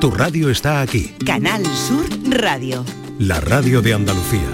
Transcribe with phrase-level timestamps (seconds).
[0.00, 1.14] Tu radio está aquí.
[1.26, 2.86] Canal Sur Radio.
[3.18, 4.48] La radio de Andalucía.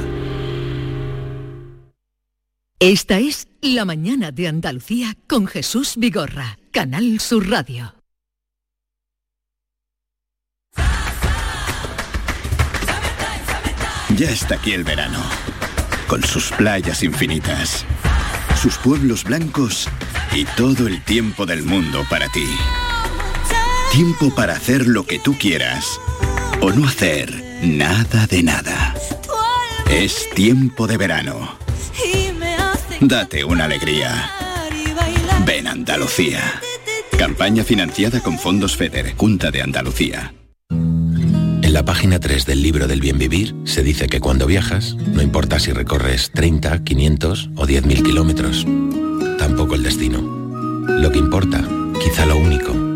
[2.80, 7.94] Esta es La mañana de Andalucía con Jesús Vigorra, Canal Sur Radio.
[14.16, 15.22] Ya está aquí el verano,
[16.08, 17.84] con sus playas infinitas,
[18.60, 19.88] sus pueblos blancos
[20.32, 22.46] y todo el tiempo del mundo para ti.
[23.96, 25.98] Tiempo para hacer lo que tú quieras
[26.60, 27.32] o no hacer
[27.62, 28.94] nada de nada.
[29.90, 31.56] Es tiempo de verano.
[33.00, 34.30] Date una alegría.
[35.46, 36.60] Ven Andalucía.
[37.16, 40.34] Campaña financiada con fondos FEDER, Junta de Andalucía.
[40.68, 45.22] En la página 3 del libro del bien vivir se dice que cuando viajas, no
[45.22, 48.66] importa si recorres 30, 500 o 10.000 kilómetros,
[49.38, 50.20] tampoco el destino.
[50.86, 51.66] Lo que importa,
[51.98, 52.95] quizá lo único,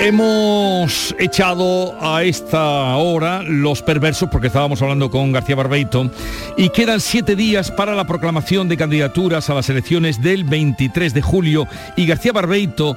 [0.00, 6.08] Hemos echado a esta hora los perversos porque estábamos hablando con García Barbeito
[6.56, 11.20] y quedan siete días para la proclamación de candidaturas a las elecciones del 23 de
[11.20, 12.96] julio y García Barbeito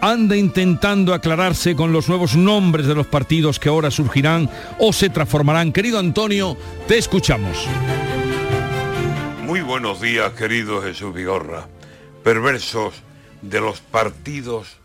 [0.00, 5.10] anda intentando aclararse con los nuevos nombres de los partidos que ahora surgirán o se
[5.10, 5.72] transformarán.
[5.72, 7.66] Querido Antonio, te escuchamos.
[9.42, 11.66] Muy buenos días, querido Jesús Vigorra.
[12.22, 12.94] Perversos
[13.42, 14.76] de los partidos,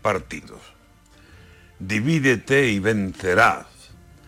[0.00, 0.71] partidos.
[1.84, 3.66] Divídete y vencerás.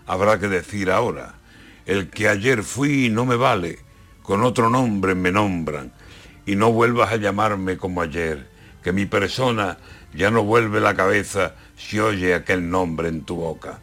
[0.07, 1.37] Habrá que decir ahora.
[1.87, 3.79] El que ayer fui no me vale,
[4.25, 5.93] con otro nombre me nombran.
[6.47, 8.49] Y no vuelvas a llamarme como ayer,
[8.83, 9.79] que mi persona
[10.13, 13.79] ya no vuelve la cabeza si oye aquel nombre en tu boca.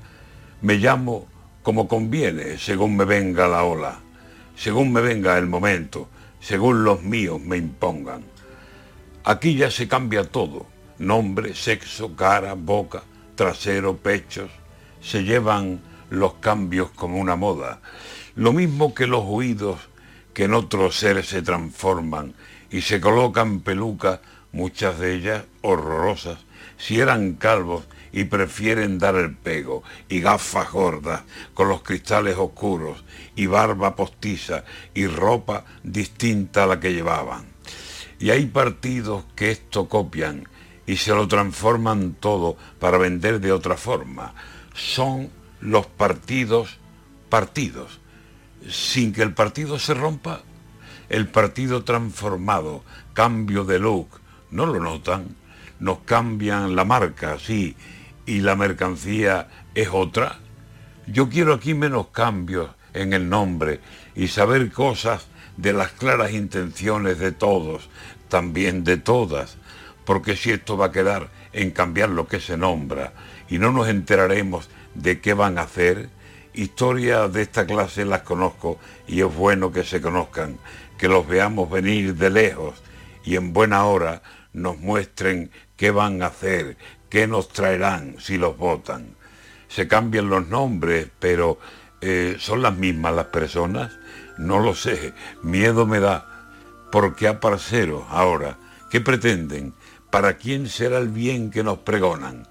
[0.62, 1.30] Me llamo
[1.64, 4.00] como conviene, según me venga la ola,
[4.54, 6.10] según me venga el momento,
[6.42, 8.26] según los míos me impongan.
[9.24, 10.66] Aquí ya se cambia todo,
[11.00, 13.04] nombre, sexo, cara, boca,
[13.42, 14.52] trasero, pechos,
[15.02, 15.82] se llevan
[16.12, 17.82] los cambios como una moda,
[18.36, 19.80] lo mismo que los oídos
[20.36, 22.36] que en otros seres se transforman
[22.70, 24.20] y se colocan pelucas,
[24.52, 26.38] muchas de ellas horrorosas,
[26.78, 31.24] si eran calvos y prefieren dar el pego, y gafas gordas
[31.56, 33.04] con los cristales oscuros,
[33.36, 37.48] y barba postiza, y ropa distinta a la que llevaban.
[38.20, 40.48] Y hay partidos que esto copian
[40.92, 44.34] y se lo transforman todo para vender de otra forma.
[44.74, 45.30] Son
[45.62, 46.80] los partidos
[47.30, 48.02] partidos.
[48.68, 50.42] Sin que el partido se rompa,
[51.08, 54.20] el partido transformado, cambio de look,
[54.50, 55.38] ¿no lo notan?
[55.80, 57.78] Nos cambian la marca, sí,
[58.26, 60.40] y la mercancía es otra.
[61.08, 63.80] Yo quiero aquí menos cambios en el nombre
[64.14, 67.88] y saber cosas de las claras intenciones de todos,
[68.28, 69.56] también de todas,
[70.06, 73.14] porque si esto va a quedar en cambiar lo que se nombra
[73.50, 76.10] y no nos enteraremos de qué van a hacer,
[76.54, 80.58] historias de esta clase las conozco y es bueno que se conozcan,
[80.98, 82.82] que los veamos venir de lejos
[83.24, 84.22] y en buena hora
[84.54, 86.78] nos muestren qué van a hacer,
[87.10, 89.16] qué nos traerán si los votan.
[89.68, 91.58] Se cambian los nombres, pero
[92.02, 93.98] eh, ¿son las mismas las personas?
[94.38, 95.14] No lo sé,
[95.44, 96.28] miedo me da.
[96.92, 98.58] porque a parcero ahora?
[98.90, 99.74] ¿Qué pretenden?
[100.12, 102.46] ¿Para quién será el bien que nos pregonan?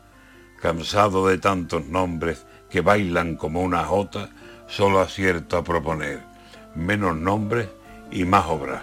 [0.63, 4.31] Cansado de tantos nombres que bailan como una jota,
[4.67, 6.23] solo acierto a proponer
[6.75, 7.69] menos nombres
[8.11, 8.83] y más obras.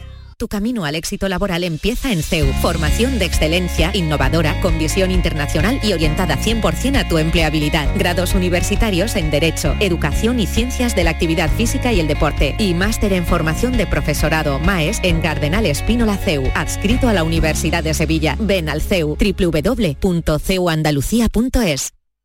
[0.41, 2.51] Tu camino al éxito laboral empieza en CEU.
[2.63, 7.87] Formación de excelencia, innovadora, con visión internacional y orientada 100% a tu empleabilidad.
[7.95, 12.55] Grados universitarios en Derecho, Educación y Ciencias de la Actividad Física y el Deporte.
[12.57, 16.49] Y máster en formación de profesorado MAES en Cardenal Espínola CEU.
[16.55, 18.35] Adscrito a la Universidad de Sevilla.
[18.39, 22.00] Ven al CEU www.ceuandalucía.es.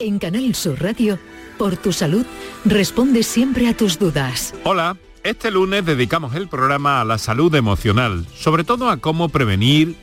[0.00, 1.18] En Canal Sur Radio,
[1.58, 2.24] por tu salud,
[2.64, 4.54] responde siempre a tus dudas.
[4.62, 9.96] Hola, este lunes dedicamos el programa a la salud emocional, sobre todo a cómo prevenir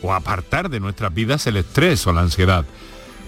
[0.00, 2.64] o apartar de nuestras vidas el estrés o la ansiedad.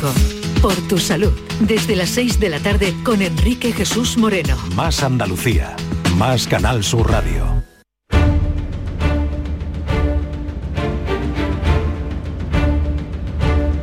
[0.63, 4.57] Por tu salud, desde las 6 de la tarde con Enrique Jesús Moreno.
[4.73, 5.75] Más Andalucía,
[6.17, 7.63] más Canal Sur Radio.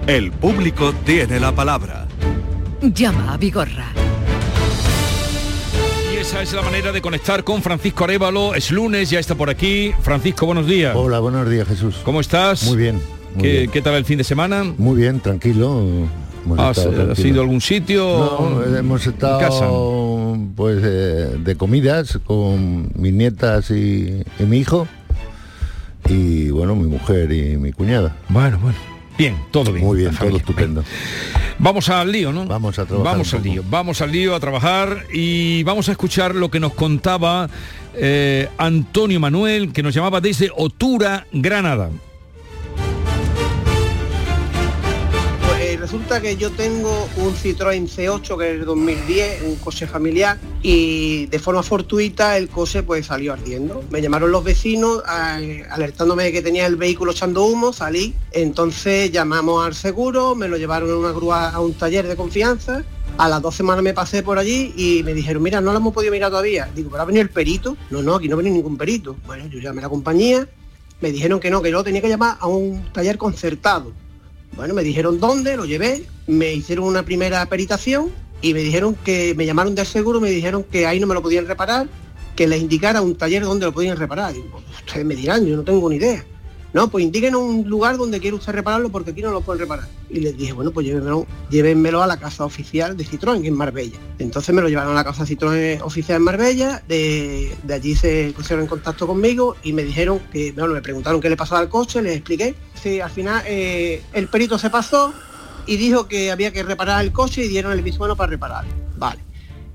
[0.09, 2.02] El público tiene la palabra.
[2.83, 3.93] Llama a Vigorra.
[6.13, 8.55] Y esa es la manera de conectar con Francisco Arevalo.
[8.55, 9.93] Es lunes, ya está por aquí.
[10.03, 10.95] Francisco, buenos días.
[10.97, 11.97] Hola, buenos días, Jesús.
[12.05, 12.65] ¿Cómo estás?
[12.65, 13.01] Muy bien.
[13.35, 13.71] muy ¿Qué, bien.
[13.71, 14.65] qué tal el fin de semana?
[14.79, 15.81] Muy bien, tranquilo.
[16.45, 18.03] Hemos ¿Has, estado has ido a algún sitio?
[18.05, 19.69] No, hemos en estado casa?
[20.57, 24.89] pues eh, de comidas con mis nietas y, y mi hijo
[26.09, 28.17] y bueno mi mujer y mi cuñada.
[28.29, 28.77] Bueno, bueno.
[29.17, 29.87] Bien, todo bien.
[29.87, 30.83] Muy bien, todo estupendo.
[31.63, 32.45] Vamos al lío, ¿no?
[32.47, 36.35] Vamos a trabajar Vamos al lío, vamos al lío a trabajar y vamos a escuchar
[36.35, 37.49] lo que nos contaba
[37.95, 41.91] eh, Antonio Manuel, que nos llamaba desde Otura, Granada.
[45.93, 51.27] Resulta que yo tengo un Citroën C8 que es de 2010, un coche familiar y
[51.27, 53.85] de forma fortuita el coche pues salió ardiendo.
[53.91, 59.67] Me llamaron los vecinos alertándome de que tenía el vehículo echando humo, salí, entonces llamamos
[59.67, 62.83] al seguro, me lo llevaron en una grúa a un taller de confianza.
[63.19, 65.93] A las dos semanas me pasé por allí y me dijeron, mira, no lo hemos
[65.93, 66.71] podido mirar todavía.
[66.75, 67.77] Digo, pero ha venido el perito.
[67.91, 69.15] No, no, aquí no ha venido ningún perito.
[69.27, 70.49] Bueno, yo llamé a la compañía,
[71.03, 73.93] me dijeron que no, que yo tenía que llamar a un taller concertado.
[74.57, 78.11] Bueno, me dijeron dónde, lo llevé, me hicieron una primera peritación
[78.43, 81.23] y me dijeron que me llamaron del seguro, me dijeron que ahí no me lo
[81.23, 81.89] podían reparar,
[82.37, 84.35] que les indicara un taller donde lo podían reparar.
[84.35, 86.25] Digo, "Pues ustedes me dirán, yo no tengo ni idea.
[86.73, 89.89] No, pues indíquenos un lugar donde quiere usted repararlo porque aquí no lo pueden reparar.
[90.09, 93.99] Y les dije, bueno, pues llévenmelo, a la casa oficial de Citroën en Marbella.
[94.19, 98.65] Entonces me lo llevaron a la casa Citroën oficial en Marbella, de, allí se pusieron
[98.65, 102.01] en contacto conmigo y me dijeron que, bueno, me preguntaron qué le pasaba al coche,
[102.01, 102.55] les expliqué.
[102.83, 105.13] Sí, al final eh, el perito se pasó
[105.67, 108.65] y dijo que había que reparar el coche y dieron el bueno para reparar.
[108.97, 109.21] Vale.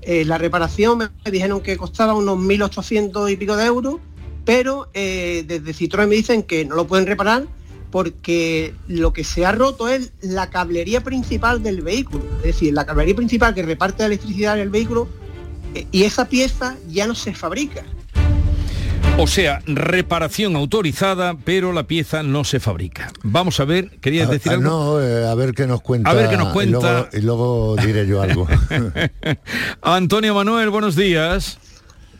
[0.02, 3.96] Eh, la reparación me dijeron que costaba unos 1.800 y pico de euros,
[4.48, 7.44] pero eh, desde Citroën me dicen que no lo pueden reparar
[7.90, 12.86] porque lo que se ha roto es la cablería principal del vehículo, es decir, la
[12.86, 15.06] cablería principal que reparte la electricidad en el vehículo
[15.74, 17.82] eh, y esa pieza ya no se fabrica.
[19.18, 23.12] O sea, reparación autorizada, pero la pieza no se fabrica.
[23.24, 24.70] Vamos a ver, ¿querías Ah, decir ah, algo?
[24.70, 26.08] no, eh, a ver qué nos cuenta.
[26.08, 26.78] A ver qué nos y cuenta.
[26.92, 28.46] luego- Y luego, diré yo algo.
[29.82, 31.58] Antonio Manuel, buenos días.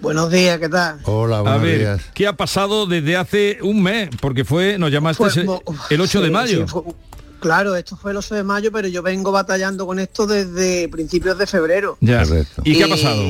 [0.00, 1.00] Buenos días, ¿qué tal?
[1.04, 2.00] Hola, A buenos ver, días.
[2.14, 4.10] ¿qué ha pasado desde hace un mes?
[4.20, 6.58] Porque fue, nos llamaste mo- el 8 de mayo.
[6.58, 6.82] sí, fue-
[7.40, 11.36] claro, esto fue el 8 de mayo, pero yo vengo batallando con esto desde principios
[11.36, 11.98] de febrero.
[12.00, 12.22] Ya.
[12.24, 12.62] Correcto.
[12.64, 13.22] ¿Y qué ha pasado?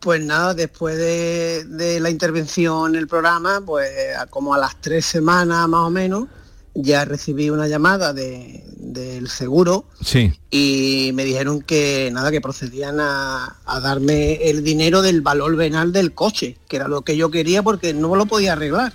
[0.00, 3.88] Pues nada, después de, de la intervención en el programa, pues
[4.30, 6.24] como a las tres semanas más o menos,
[6.74, 10.32] ya recibí una llamada de- del seguro Sí.
[10.50, 15.92] y me dijeron que nada, que procedían a, a darme el dinero del valor venal
[15.92, 18.92] del coche, que era lo que yo quería porque no lo podía arreglar.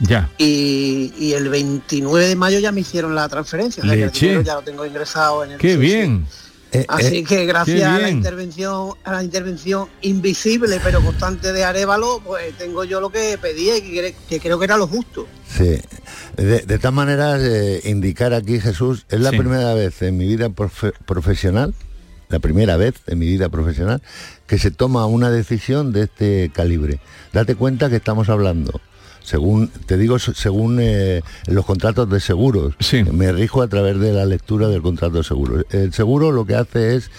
[0.00, 0.30] Ya.
[0.38, 4.10] Y, y el 29 de mayo ya me hicieron la transferencia, o sea que el
[4.10, 6.26] dinero ya lo tengo ingresado en el Qué sí, bien.
[6.30, 6.49] sí.
[6.72, 11.64] Eh, Así eh, que gracias a la intervención, a la intervención invisible pero constante de
[11.64, 14.86] Arevalo, pues tengo yo lo que pedía y que, cre- que creo que era lo
[14.86, 15.26] justo.
[15.48, 15.80] Sí.
[16.36, 19.38] De, de todas maneras, eh, indicar aquí, Jesús, es la Sí.
[19.38, 21.74] primera vez en mi vida profe- profesional,
[22.28, 24.00] la primera vez en mi vida profesional,
[24.46, 27.00] que se toma una decisión de este calibre.
[27.32, 28.80] Date cuenta que estamos hablando,
[29.22, 32.74] según, te digo, se- según eh, los contratos de seguros.
[33.12, 35.64] Me rijo a través de la lectura del contrato de seguros.
[35.70, 37.10] El seguro lo que hace es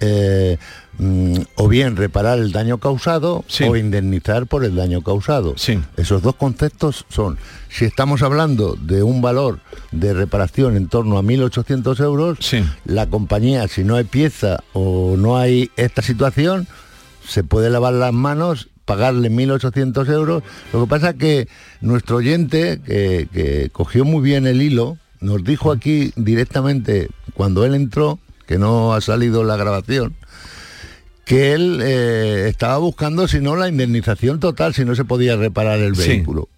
[0.00, 0.58] eh,
[0.98, 5.54] mm, o bien reparar el daño causado o indemnizar por el daño causado.
[5.96, 7.36] Esos dos conceptos son,
[7.68, 9.58] si estamos hablando de un valor
[9.90, 12.38] de reparación en torno a 1.800 euros,
[12.84, 16.68] la compañía, si no hay pieza o no hay esta situación,
[17.26, 20.42] se puede lavar las manos pagarle 1.800 euros.
[20.72, 21.48] Lo que pasa es que
[21.82, 27.74] nuestro oyente, que, que cogió muy bien el hilo, nos dijo aquí directamente, cuando él
[27.74, 30.14] entró, que no ha salido la grabación,
[31.26, 35.78] que él eh, estaba buscando, si no, la indemnización total, si no se podía reparar
[35.80, 36.08] el Sí.
[36.08, 36.48] vehículo.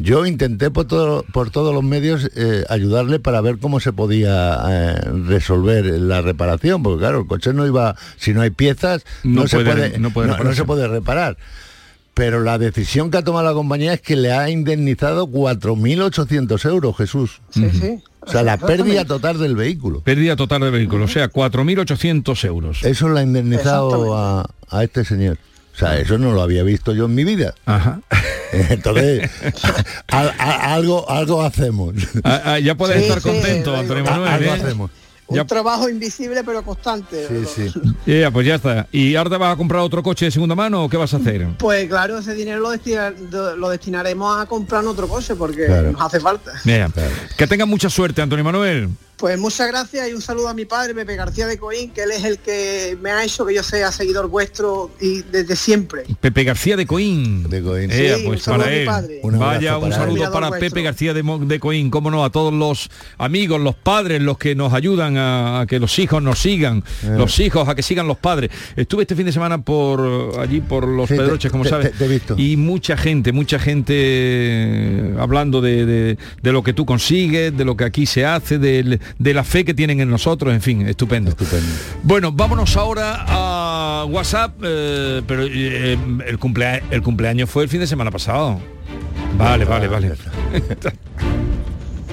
[0.00, 4.56] Yo intenté por, todo- por todos los medios eh, ayudarle para ver cómo se podía
[4.70, 4.94] eh,
[5.26, 9.48] resolver la reparación, porque claro, el coche no iba, si no hay piezas, no, No
[9.48, 11.36] se puede- no puede no- se puede reparar.
[12.18, 16.96] Pero la decisión que ha tomado la compañía es que le ha indemnizado 4.800 euros,
[16.96, 17.40] Jesús.
[17.50, 18.02] Sí, sí.
[18.20, 20.00] O sea, la pérdida total del vehículo.
[20.00, 22.82] Pérdida total del vehículo, o sea, 4.800 euros.
[22.84, 25.38] Eso lo ha indemnizado a, a este señor.
[25.74, 27.54] O sea, eso no lo había visto yo en mi vida.
[27.64, 28.00] Ajá.
[28.52, 29.30] Entonces,
[30.08, 31.94] a- algo, algo hacemos.
[32.24, 34.04] Ah, ah, ya puedes Sí, estar sí, contento, Antonio.
[34.04, 34.28] Manuel.
[34.28, 34.60] Algo ¿eh?
[34.60, 34.90] hacemos.
[35.28, 37.28] Un trabajo invisible pero constante.
[38.06, 38.86] Ya, pues ya está.
[38.90, 41.18] ¿Y ahora te vas a comprar otro coche de segunda mano o qué vas a
[41.18, 41.46] hacer?
[41.58, 43.10] Pues claro, ese dinero lo, destina-
[43.56, 45.92] lo destinaremos a comprar otro coche porque Claro.
[45.92, 46.52] nos hace falta.
[46.64, 46.90] Mira,
[47.36, 48.88] Que tengas mucha suerte, Antonio Manuel.
[49.18, 52.12] Pues muchas gracias y un saludo a mi padre, Pepe García de Coín, que él
[52.12, 56.04] es el que me ha hecho que yo sea seguidor vuestro y desde siempre.
[56.20, 57.42] Pepe García de Coín.
[57.50, 57.90] De Coín.
[57.90, 58.86] Eh, Sí, pues un saludo para a mi él.
[58.86, 59.20] padre.
[59.24, 60.68] Un Vaya, un saludo para vuestro.
[60.70, 61.90] Pepe García de, de Coín.
[61.90, 65.80] Cómo no, a todos los amigos, los padres, los que nos ayudan a, a que
[65.80, 67.16] los hijos nos sigan, Eh.
[67.18, 68.50] los hijos a que sigan los padres.
[68.76, 71.90] Estuve este fin de semana por allí por los Sí, te- Pedroches, como te- sabes.
[71.90, 72.34] te- te he visto.
[72.38, 77.64] Y mucha gente, mucha gente eh, hablando de, de- de lo que tú consigues, de
[77.64, 80.86] lo que aquí se hace, del- de, la fe que tienen en nosotros, en fin,
[80.86, 81.34] estupendo.
[82.02, 87.80] Bueno, vámonos ahora a WhatsApp, eh, pero eh, el, cumplea- el cumpleaños fue el fin
[87.80, 88.60] de semana pasado.
[89.36, 90.08] Vale, vale, vale.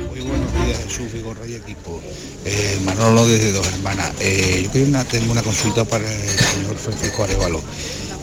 [0.10, 2.02] Muy buenos días, Jesús Vigorra y equipo.
[2.46, 4.12] Eh, Manolo desde Dos Hermanas.
[4.20, 7.62] Eh, yo quería una- tengo una consulta para el señor Francisco Arevalo.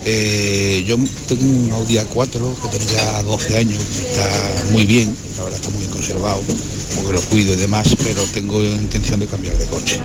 [0.05, 0.97] Eh, yo
[1.29, 4.29] tengo un Audi A4 que tiene ya 12 años, está
[4.73, 6.43] muy bien, la verdad está muy bien conservado,
[6.95, 10.01] porque lo cuido y demás, pero tengo intención de cambiar de coche.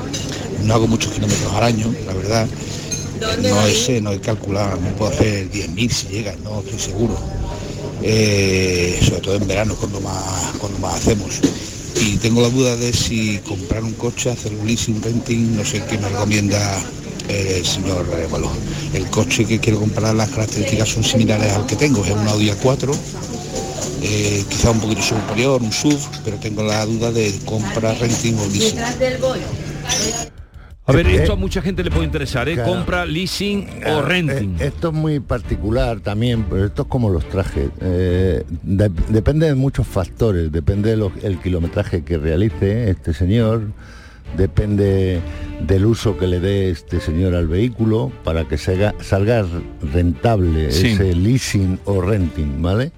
[0.63, 2.47] No hago muchos kilómetros al año, la verdad.
[3.41, 7.17] No sé, no he calculado, no puedo hacer 10.000 si llega, no estoy seguro.
[8.03, 11.39] Eh, sobre todo en verano cuando más cuando más hacemos
[11.99, 15.65] y tengo la duda de si comprar un coche hacer un leasing un renting no
[15.65, 16.79] sé qué me recomienda
[17.27, 18.05] el señor
[18.93, 22.51] el coche que quiero comprar las características son similares al que tengo es un Audi
[22.51, 22.95] A4
[24.01, 28.45] eh, quizá un poquito superior un SUV pero tengo la duda de compra renting o
[28.47, 28.79] leasing
[30.85, 32.53] A ver, Eh, esto a mucha gente le puede interesar, ¿eh?
[32.53, 32.71] Claro.
[32.71, 34.55] Compra, leasing o renting.
[34.59, 37.69] eh, esto es muy particular también, pero esto es como los trajes.
[37.81, 43.63] Eh, de- depende de muchos factores, depende del kilometraje que realice este señor,
[44.37, 45.19] depende
[45.61, 49.45] del uso que le dé este señor al vehículo para que se haga- salga
[49.93, 50.87] rentable Sí.
[50.87, 52.91] ese leasing o renting, ¿vale?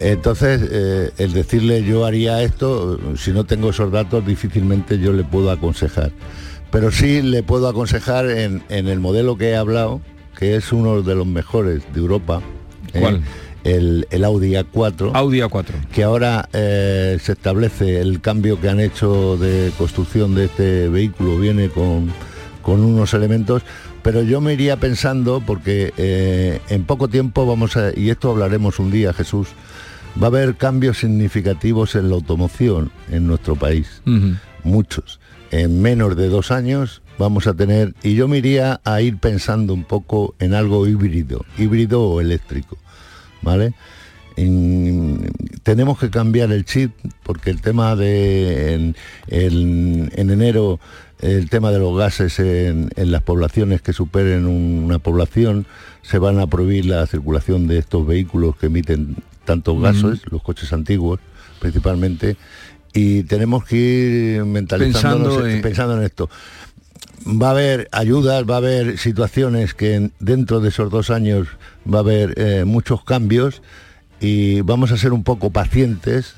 [0.00, 5.24] Entonces, eh, el decirle yo haría esto, si no tengo esos datos, difícilmente yo le
[5.24, 6.12] puedo aconsejar.
[6.70, 10.00] Pero sí le puedo aconsejar en, en el modelo que he hablado,
[10.36, 12.42] que es uno de los mejores de Europa.
[12.92, 13.00] ¿eh?
[13.00, 13.22] ¿Cuál?
[13.62, 15.12] El, el Audi A4.
[15.14, 15.88] Audi A4.
[15.92, 21.38] Que ahora eh, se establece el cambio que han hecho de construcción de este vehículo,
[21.38, 22.12] viene con,
[22.60, 23.62] con unos elementos,
[24.02, 28.78] pero yo me iría pensando, porque eh, en poco tiempo vamos a, y esto hablaremos
[28.78, 29.48] un día, Jesús,
[30.20, 34.02] va a haber cambios significativos en la automoción en nuestro país
[34.62, 35.20] muchos.
[35.50, 39.72] En menos de dos años vamos a tener, y yo me iría a ir pensando
[39.74, 42.76] un poco en algo híbrido, híbrido o eléctrico,
[43.42, 43.72] ¿vale?
[44.36, 45.30] En-
[45.62, 46.92] tenemos que cambiar el chip
[47.22, 48.96] porque el tema de en,
[49.28, 50.80] en- en enero
[51.20, 55.66] el tema de los gases en, en las poblaciones que superen un- una población
[56.02, 60.72] se van a prohibir la circulación de estos vehículos que emiten tantos gases, los coches
[60.72, 61.20] antiguos
[61.60, 62.36] principalmente,
[62.92, 63.76] y tenemos que
[64.36, 66.28] ir mentalizándonos Pensando en- pensando en esto.
[67.26, 71.48] va a haber ayudas, va a haber situaciones que dentro de esos dos años
[71.92, 73.62] va a haber eh, muchos cambios
[74.20, 76.34] y vamos a ser un poco pacientes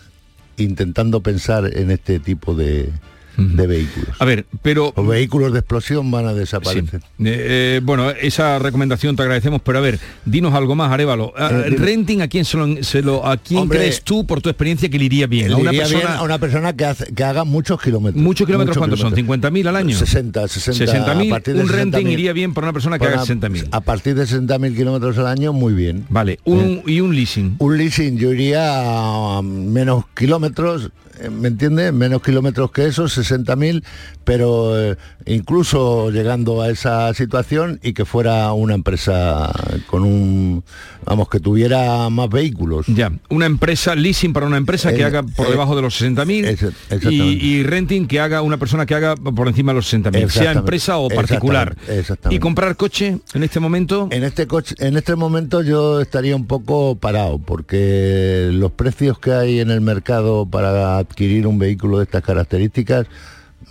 [0.56, 2.90] intentando pensar en este tipo de,
[3.36, 4.08] de vehículos.
[4.18, 4.92] A ver, pero...
[4.96, 7.00] Los vehículos de explosión van a desaparecer.
[7.00, 7.06] Sí.
[7.26, 11.32] Eh, eh, bueno, esa recomendación te agradecemos, pero a ver, dinos algo más, Arevalo.
[11.38, 14.48] Eh, renting, ¿a quién, se lo, se lo- a quién Hombre, crees tú, por tu
[14.48, 15.52] experiencia, que le iría bien?
[15.52, 16.00] A una iría persona...
[16.00, 18.22] bien a una persona que, hace- que haga muchos kilómetros.
[18.22, 19.14] ¿Muchos kilómetros cuántos son?
[19.14, 19.52] kilómetros.
[19.52, 19.96] ¿50.000 al año?
[19.96, 20.84] 60, 60.
[21.14, 21.70] 60.000, a partir de un 60.000.
[21.72, 23.68] renting iría bien para una persona que Para- haga 60.000.
[23.70, 26.04] A partir de 60.000 kilómetros al año, muy bien.
[26.08, 27.56] Vale, un, y un leasing.
[27.58, 30.90] Un leasing yo iría a menos kilómetros,
[31.30, 31.92] ¿me entiendes?
[31.92, 33.82] Menos kilómetros que eso, 60.000,
[34.24, 34.96] pero eh,
[35.26, 39.52] incluso llegando a esa situación y que fuera una empresa
[39.86, 40.64] con un,
[41.04, 42.86] vamos, que tuviera más vehículos.
[42.86, 46.00] Ya, una empresa, leasing para una empresa que Eh, haga por eh, debajo de los
[46.00, 47.08] 60.000 exactamente.
[47.12, 50.52] y, y renting que haga una persona que haga por encima de los 60.000, sea
[50.52, 51.70] empresa o particular.
[51.70, 52.36] exactamente, exactamente.
[52.36, 54.08] ¿Y comprar coche en este momento?
[54.10, 59.32] En este coche, en este momento yo estaría un poco parado porque los precios que
[59.32, 63.06] hay en el mercado para adquirir un vehículo de estas características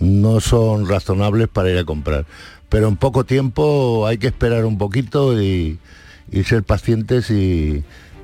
[0.00, 2.26] no son razonables para ir a comprar.
[2.68, 5.78] Pero en poco tiempo hay que esperar un poquito y,
[6.32, 7.82] y ser pacientes y,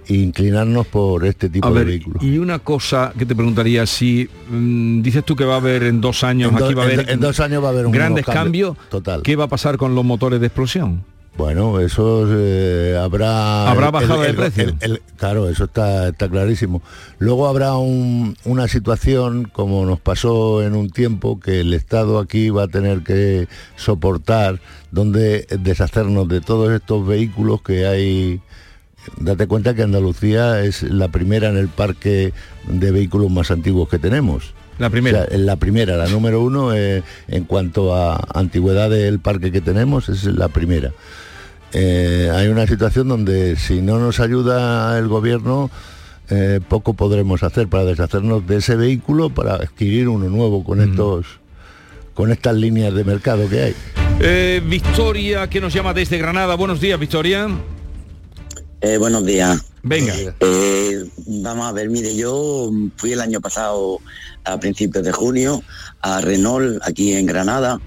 [0.09, 2.23] inclinarnos por este tipo A de vehículos.
[2.25, 6.01] y una cosa que te preguntaría, si mm, dices tú que va a haber en
[6.01, 7.93] dos años, En do- aquí va a haber en dos años va a haber un
[7.93, 9.23] grandes cambios, Total.
[9.23, 11.05] ¿qué va a pasar con los motores de explosión?
[11.37, 13.71] Bueno, eso eh, habrá...
[13.71, 14.77] Habrá el- bajada el- de precio.
[14.81, 16.83] el- claro, eso está, está clarísimo.
[17.19, 22.51] Luego habrá un- una situación, como nos pasó en un tiempo, que el Estado aquí
[22.51, 24.61] va a tener que soportar,
[24.91, 28.41] donde deshacernos de todos estos vehículos que hay...
[29.19, 32.33] Date cuenta que Andalucía es la primera en el parque
[32.69, 34.55] de vehículos más antiguos que tenemos.
[34.79, 35.23] La primera.
[35.23, 39.61] O sea, la primera, la número uno, eh, en cuanto a antigüedad del parque que
[39.61, 40.93] tenemos, es la primera.
[41.73, 45.71] Eh, hay una situación donde si no nos ayuda el gobierno,
[46.29, 51.27] eh, poco podremos hacer para deshacernos de ese vehículo para adquirir uno nuevo con estos
[52.15, 54.61] con estas líneas de mercado que hay.
[54.67, 56.55] Victoria, que nos llama desde Granada.
[56.57, 57.49] Buenos días, Victoria.
[58.83, 59.65] Eh, buenos días.
[59.85, 60.13] Venga.
[60.41, 64.01] Eh, vamos a ver, mire, yo fui el año pasado
[64.43, 65.63] a principios de junio
[66.01, 67.81] a Renault aquí en Granada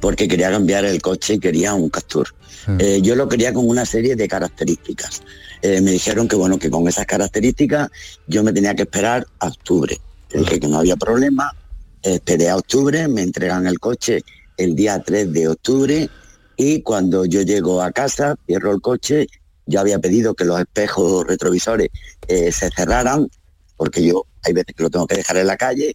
[0.00, 2.34] porque quería cambiar el coche y quería un Captur.
[2.80, 5.22] Eh, yo lo quería con una serie de características.
[5.62, 7.88] Me dijeron que bueno, que con esas características
[8.26, 10.00] yo me tenía que esperar a octubre.
[10.32, 11.54] Dije que no había problema,
[12.02, 14.24] esperé a octubre, me entregan el coche
[14.56, 16.10] el día 3 de octubre
[16.56, 19.28] y cuando yo llego a casa, cierro el coche,
[19.70, 21.88] yo había pedido que los espejos retrovisores
[22.28, 23.28] eh, se cerraran,
[23.76, 25.94] porque yo hay veces que lo tengo que dejar en la calle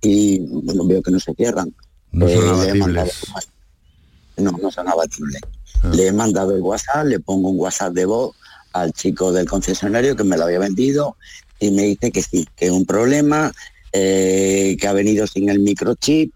[0.00, 1.74] y bueno, veo que no se cierran.
[2.12, 3.12] No son Eh, abatibles.
[4.38, 5.40] no, no son abatibles.
[5.92, 8.34] Le he mandado el WhatsApp, le pongo un WhatsApp de voz
[8.72, 11.16] al chico del concesionario que me lo había vendido
[11.58, 13.52] y me dice que sí, que es un problema,
[13.92, 16.32] eh, que ha venido sin el microchip,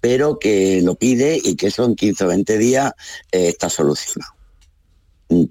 [0.00, 2.92] pero que lo pide y que eso en 15 o 20 días
[3.32, 4.32] eh, está solucionado.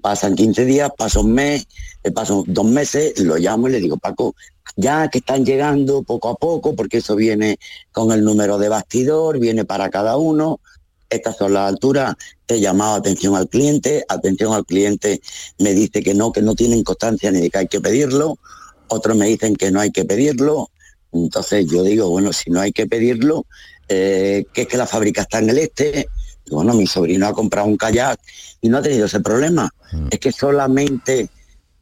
[0.00, 1.66] Pasan 15 días, pasa un mes,
[2.02, 4.34] eh, pasan dos meses, lo llamo y le digo, Paco,
[4.74, 7.58] ya que están llegando poco a poco, porque eso viene
[7.92, 10.60] con el número de bastidor, viene para cada uno,
[11.10, 12.14] estas son las alturas,
[12.48, 15.20] he llamado atención al cliente, atención al cliente
[15.58, 18.38] me dice que no, que no tienen constancia ni de que hay que pedirlo,
[18.88, 20.70] otros me dicen que no hay que pedirlo,
[21.12, 23.46] entonces yo digo, bueno, si no hay que pedirlo,
[23.88, 26.08] eh, que es que la fábrica está en el este,
[26.50, 28.20] bueno, mi sobrino ha comprado un kayak
[28.60, 29.72] y no ha tenido ese problema,
[30.10, 31.28] es que solamente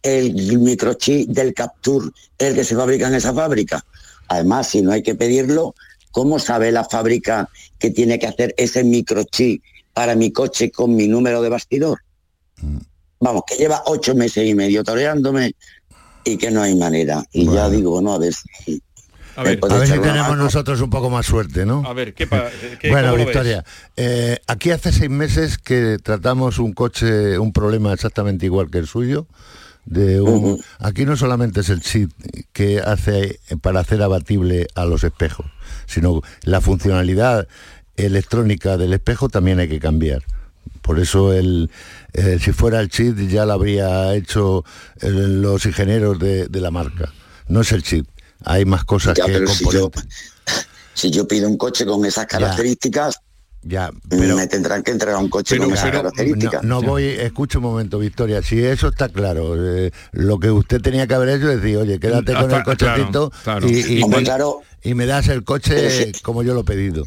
[0.03, 3.85] el microchip del Capture es el que se fabrica en esa fábrica.
[4.29, 5.75] Además, si no hay que pedirlo,
[6.11, 7.49] ¿cómo sabe la fábrica
[7.79, 12.01] que tiene que hacer ese microchip para mi coche con mi número de bastidor?
[13.21, 15.55] Vamos, que lleva ocho meses y medio toreándome
[16.25, 17.25] y que no hay manera.
[17.33, 18.83] Y ya digo, bueno, a ver si...
[19.37, 20.45] A ver, A ver si tenemos mano.
[20.45, 21.83] nosotros un poco más suerte, ¿no?
[21.87, 22.49] A ver, ¿qué, pa-
[22.81, 23.65] qué- Bueno, Victoria,
[23.97, 28.87] eh, aquí hace seis meses que tratamos un coche, un problema exactamente igual que el
[28.87, 29.27] suyo.
[29.87, 32.11] De un, Aquí no solamente es el chip
[32.55, 35.45] que hace para hacer abatible a los espejos,
[35.87, 37.47] sino la funcionalidad
[37.97, 40.23] electrónica del espejo también hay que cambiar.
[40.81, 41.71] Por eso el,
[42.15, 44.65] eh, si fuera el chip ya lo habría hecho
[45.01, 47.13] el- los ingenieros de, de la marca.
[47.49, 48.07] No es el chip,
[48.45, 49.91] hay más cosas Ya, que pero si yo,
[50.95, 53.19] si yo pido un coche con esas características,
[53.67, 56.63] ya, me tendrán que entregar un coche con esas no, características.
[56.63, 61.07] no voy, escucha un momento, Victoria, si eso está claro, eh, lo que usted tenía
[61.07, 63.69] que haber hecho es decir, oye, quédate con Hasta- el cochecito claro, claro.
[63.69, 64.61] Y, y Hombre, me, claro.
[64.83, 67.07] y me das el coche como yo lo he pedido.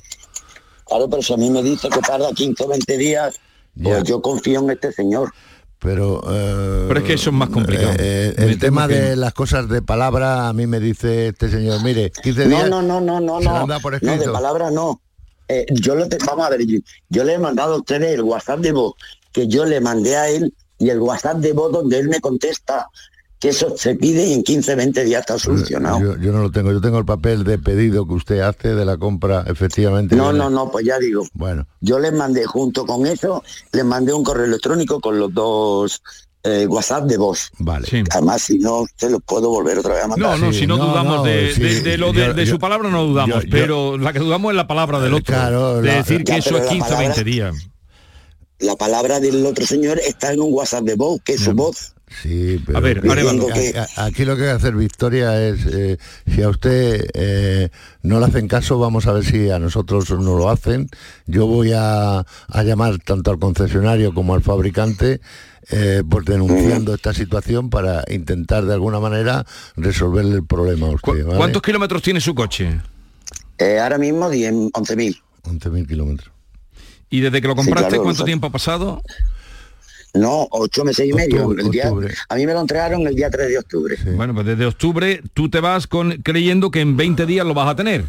[0.88, 3.39] Claro, pero si a mí me dice que tarda 15 o 20 días,
[3.84, 5.32] pues yo confío en este señor.
[5.80, 7.94] Pero, eh, Pero es que eso es más complicado.
[8.00, 11.50] eh, Me el tema que- de las cosas de palabra, a mí me dice este
[11.50, 12.70] señor, mire, 15 días...
[12.70, 13.68] No, no, no, no, no, no.
[13.68, 15.02] No, de palabra no.
[15.48, 18.22] Eh, yo lo te- vamos a ver, yo, yo le he mandado a ustedes el
[18.24, 18.94] WhatsApp de voz
[19.32, 22.88] que yo le mandé a él y el WhatsApp de voz donde él me contesta
[23.39, 26.00] que eso se pide y en 15, 20 días está solucionado.
[26.00, 28.84] Yo, yo no lo tengo, yo tengo el papel de pedido que usted hace de
[28.86, 30.15] la compra, efectivamente.
[30.15, 31.23] No, viene- no, no, pues ya digo.
[31.34, 36.02] Bueno, Yo les mandé junto con eso, les mandé un correo electrónico con los dos
[36.43, 37.50] eh, WhatsApp de voz.
[37.60, 37.88] Vale.
[38.12, 40.39] Además, si no, se los puedo volver otra vez a mandar.
[40.39, 43.36] No, no, si no, dudamos de, de- de lo de, de su palabra no dudamos,
[43.36, 45.26] yo- yo- pero la que dudamos es la palabra del otro.
[45.36, 47.56] Claro, de la- decir que Ya, eso es la 15 o palabra- 20 días.
[48.60, 51.93] La palabra del otro señor está en un WhatsApp de voz, que es su voz.
[52.10, 53.48] Sí, pero A ver, que- Arévalo.
[53.50, 55.98] a- a- aquí lo que hay que hacer Victoria es eh,
[56.34, 57.70] si a usted eh,
[58.02, 60.89] no le hacen caso, vamos a ver si a nosotros no lo hacen.
[61.26, 65.20] Yo voy a, a llamar tanto al concesionario como al fabricante
[65.70, 71.26] eh, pues denunciando esta situación para intentar de alguna manera resolverle el problema a usted.
[71.26, 71.38] ¿vale?
[71.38, 72.80] ¿Cuántos kilómetros tiene su coche?
[73.58, 75.22] Eh, ahora mismo 10, 11.000.
[75.43, 76.32] 11.000 kilómetros.
[77.10, 78.26] ¿Y desde que lo Sí, compraste claro, cuánto sé.
[78.26, 79.02] tiempo ha pasado?
[80.13, 81.41] No, ocho meses y medio.
[81.43, 82.13] Octubre, El día- octubre.
[82.30, 83.96] a mí me lo entregaron el día 3 de octubre.
[84.15, 87.70] Bueno, pues desde octubre tú te vas con creyendo que en 20 días lo vas
[87.70, 88.06] a tener.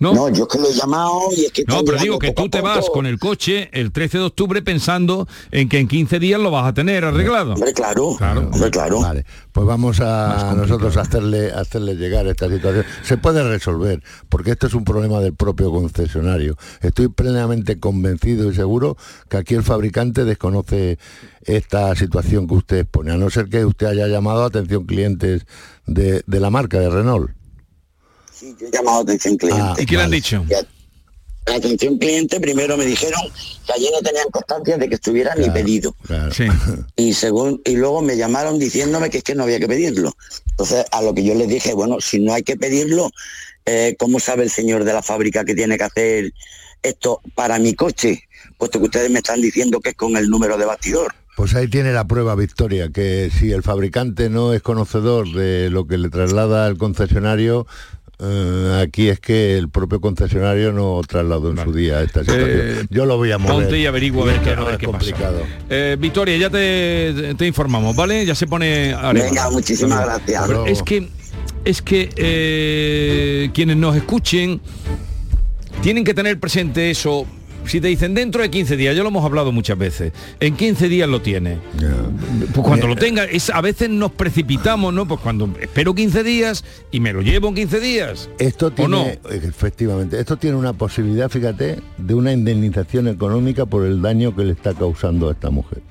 [0.00, 0.30] ¿No?
[0.30, 1.64] yo es que lo he llamado y es que...
[1.68, 5.28] No, pero digo que tú te vas con el coche el 13 de octubre pensando
[5.50, 7.52] en que en 15 días lo vas a tener arreglado.
[7.52, 8.16] Hombre, claro.
[8.16, 8.48] Claro.
[8.50, 9.00] Hombre, claro.
[9.00, 12.86] Vale, pues vamos a nosotros a hacerle, a hacerle llegar esta situación.
[13.02, 16.56] Se puede resolver, porque esto es un problema del propio concesionario.
[16.80, 18.96] Estoy plenamente convencido y seguro
[19.28, 20.98] que aquí el fabricante desconoce
[21.42, 25.46] esta situación que usted expone, a no ser que usted haya llamado a atención clientes
[25.86, 27.39] de, de la marca de Renault.
[28.40, 29.62] Sí, yo he llamado atención cliente.
[29.62, 30.42] Ah, ¿Y qué le han dicho?
[31.46, 33.20] La atención cliente primero me dijeron
[33.66, 35.94] que allí no tenían constancia de que estuviera ni pedido.
[36.96, 40.14] Y según y luego me llamaron diciéndome que es que no había que pedirlo.
[40.52, 43.10] Entonces, a lo que yo les dije, bueno, si no hay que pedirlo,
[43.66, 46.32] eh, ¿cómo sabe el señor de la fábrica que tiene que hacer
[46.82, 48.26] esto para mi coche?
[48.56, 51.14] Puesto que ustedes me están diciendo que es con el número de bastidor.
[51.36, 55.86] Pues ahí tiene la prueba, Victoria, que si el fabricante no es conocedor de lo
[55.86, 57.66] que le traslada el concesionario,
[58.22, 62.50] eh, aquí es que el propio concesionario no trasladó en su día esta situación.
[62.50, 63.54] Eh, Yo lo voy a mover.
[63.66, 64.86] Ponte y averigua a ver qué, a no qué pasa.
[64.86, 65.42] complicado.
[65.68, 68.24] Eh, Victoria, ya te, te informamos, ¿vale?
[68.26, 68.94] Ya se pone...
[69.14, 70.44] Venga, muchísimas gracias.
[70.46, 71.08] Pero Es que,
[71.64, 74.60] es que eh, quienes nos escuchen
[75.82, 77.26] tienen que tener presente eso.
[77.66, 80.88] Si te dicen dentro de 15 días, ya lo hemos hablado muchas veces, en 15
[80.88, 81.58] días lo tienes.
[82.52, 85.06] Pues cuando lo tenga, es, a veces nos precipitamos, ¿no?
[85.06, 88.28] Pues cuando espero 15 días y me lo llevo en 15 días.
[88.38, 89.30] Esto ¿O tiene, no?
[89.30, 94.52] efectivamente, esto tiene una posibilidad, fíjate, de una indemnización económica por el daño que le
[94.52, 95.82] está causando a esta mujer.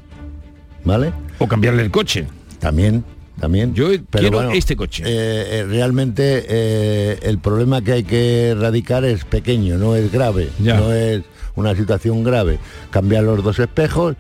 [0.84, 1.14] ¿Vale?
[1.40, 2.28] O cambiarle el coche.
[2.60, 3.04] También,
[3.40, 3.74] también.
[3.74, 5.04] Yo quiero este coche.
[5.06, 10.50] eh, eh, realmente eh, el problema que hay que erradicar es pequeño, no es grave,
[10.60, 10.78] Ya.
[10.80, 11.24] no es
[11.56, 12.60] una situación grave.
[12.92, 14.16] Cambiar los dos espejos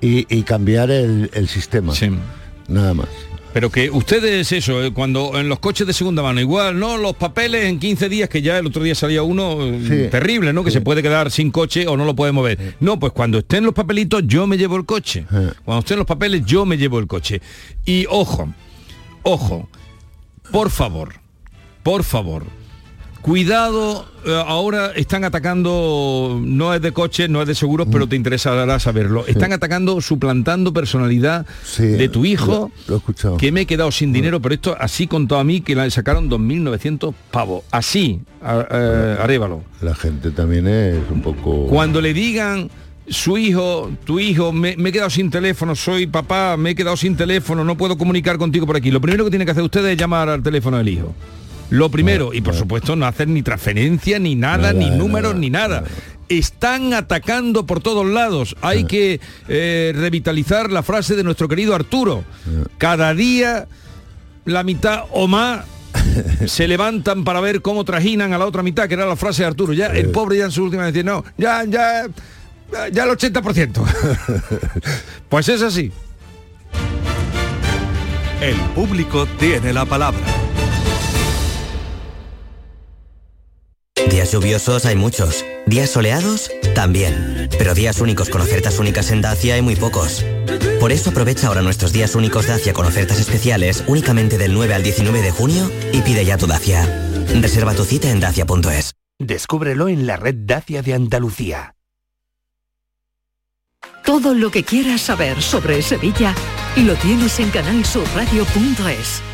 [0.00, 1.94] y, y cambiar el, el sistema.
[2.68, 3.08] Nada más.
[3.54, 6.96] Pero que ustedes eso, eh, cuando en los coches de segunda mano, igual, ¿no?
[6.98, 10.10] Los papeles en 15 días, que ya el otro día salía uno eh, Sí.
[10.10, 10.64] terrible, ¿no?
[10.64, 12.74] Que se puede quedar sin coche o no lo puede mover.
[12.80, 15.24] No, pues cuando estén los papelitos, yo me llevo el coche.
[15.64, 17.40] Cuando estén los papeles, yo me llevo el coche.
[17.86, 18.52] Y ojo,
[19.22, 19.68] ojo,
[20.50, 21.14] por favor,
[21.84, 22.44] por favor.
[23.24, 28.16] Cuidado, eh, ahora están atacando, no es de coches, no es de seguros, pero te
[28.16, 29.26] interesará saberlo.
[29.26, 31.46] Están atacando, suplantando personalidad
[31.78, 33.36] de tu hijo, Lo, lo he escuchado.
[33.38, 36.28] que me he quedado sin dinero, pero esto así contó a mí que le sacaron
[36.28, 37.64] 2.900 pavos.
[37.70, 39.64] Así, a- eh, Arévalo.
[39.80, 41.66] La gente también es un poco...
[41.68, 42.68] Cuando le digan
[43.08, 46.98] su hijo, tu hijo, me, me he quedado sin teléfono, soy papá, me he quedado
[46.98, 48.90] sin teléfono, no puedo comunicar contigo por aquí.
[48.90, 51.14] Lo primero que tiene que hacer usted es llamar al teléfono del hijo.
[51.70, 55.34] Lo primero, y por supuesto no hacer ni transferencia, ni nada, Nada, ni nada, números,
[55.36, 55.84] ni nada.
[56.28, 58.56] Están atacando por todos lados.
[58.62, 62.24] Hay que eh, revitalizar la frase de nuestro querido Arturo.
[62.78, 63.66] Cada día
[64.44, 65.64] la mitad o más
[66.46, 69.48] se levantan para ver cómo trajinan a la otra mitad, que era la frase de
[69.48, 69.72] Arturo.
[69.72, 72.06] Ya el pobre ya en su última decía, no, ya, ya,
[72.92, 73.82] ya el 80%.
[75.28, 75.92] pues es así.
[78.40, 80.20] El público tiene la palabra.
[84.14, 85.44] Días lluviosos hay muchos.
[85.66, 87.48] Días soleados también.
[87.58, 90.24] Pero días únicos con ofertas únicas en Dacia hay muy pocos.
[90.78, 94.84] Por eso aprovecha ahora nuestros días únicos Dacia con ofertas especiales únicamente del 9 al
[94.84, 96.86] 19 de junio y pide ya tu Dacia.
[97.40, 98.94] Reserva tu cita en dacia.es.
[99.18, 101.74] Descúbrelo en la red Dacia de Andalucía.
[104.04, 106.36] Todo lo que quieras saber sobre Sevilla
[106.76, 109.33] lo tienes en canalsurradio.es.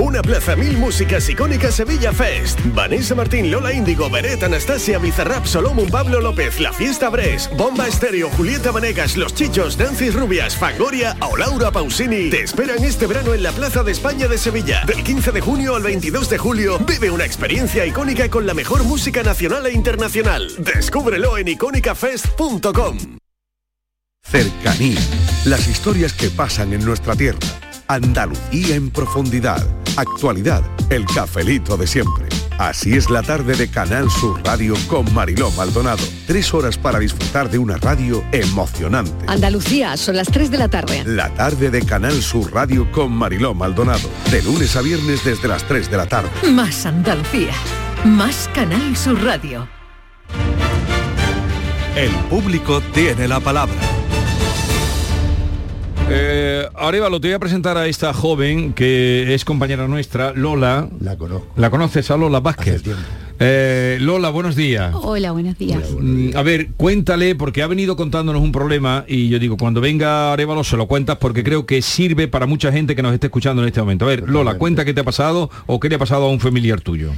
[0.00, 2.58] Una plaza mil músicas icónicas Sevilla Fest.
[2.74, 8.28] Vanessa Martín, Lola Índigo, Beret, Anastasia, Bizarrap, Solomon, Pablo López, La Fiesta Bres, Bomba Estéreo,
[8.30, 12.28] Julieta Manegas, Los Chichos, Dancis Rubias, Fangoria o Laura Pausini.
[12.28, 14.84] Te esperan este verano en la Plaza de España de Sevilla.
[14.84, 18.82] Del 15 de junio al 22 de julio, vive una experiencia icónica con la mejor
[18.82, 20.50] música nacional e internacional.
[20.58, 22.98] Descúbrelo en icónicafest.com.
[24.24, 25.00] Cercanía.
[25.44, 27.38] Las historias que pasan en nuestra tierra.
[27.86, 29.64] Andalucía en profundidad.
[29.96, 30.62] Actualidad.
[30.90, 32.26] El cafelito de siempre.
[32.58, 36.02] Así es la tarde de Canal Sur Radio con Mariló Maldonado.
[36.26, 39.24] Tres horas para disfrutar de una radio emocionante.
[39.26, 41.02] Andalucía, son las 3 de la tarde.
[41.04, 44.08] La tarde de Canal Sur Radio con Mariló Maldonado.
[44.30, 46.30] De lunes a viernes desde las 3 de la tarde.
[46.50, 47.52] Más Andalucía.
[48.04, 49.68] Más Canal Sur Radio.
[51.96, 53.74] El público tiene la palabra.
[56.10, 60.88] Eh, Arevalo, te voy a presentar a esta joven que es compañera nuestra, Lola.
[61.00, 61.48] La conozco.
[61.56, 62.82] ¿La conoces a Lola Vázquez?
[63.40, 64.94] Eh, Lola, buenos días.
[64.94, 65.82] Hola, buenos días.
[65.98, 70.32] Mm, A ver, cuéntale, porque ha venido contándonos un problema y yo digo, cuando venga
[70.32, 73.62] Arevalo se lo cuentas porque creo que sirve para mucha gente que nos esté escuchando
[73.62, 74.04] en este momento.
[74.04, 76.38] A ver, Lola, cuenta qué te ha pasado o qué le ha pasado a un
[76.38, 77.10] familiar tuyo.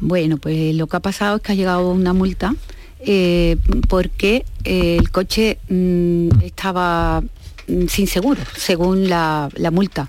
[0.00, 2.54] Bueno, pues lo que ha pasado es que ha llegado una multa
[3.00, 3.56] eh,
[3.88, 7.22] porque eh, el coche mm, estaba
[7.88, 10.08] sin seguro, según la, la multa.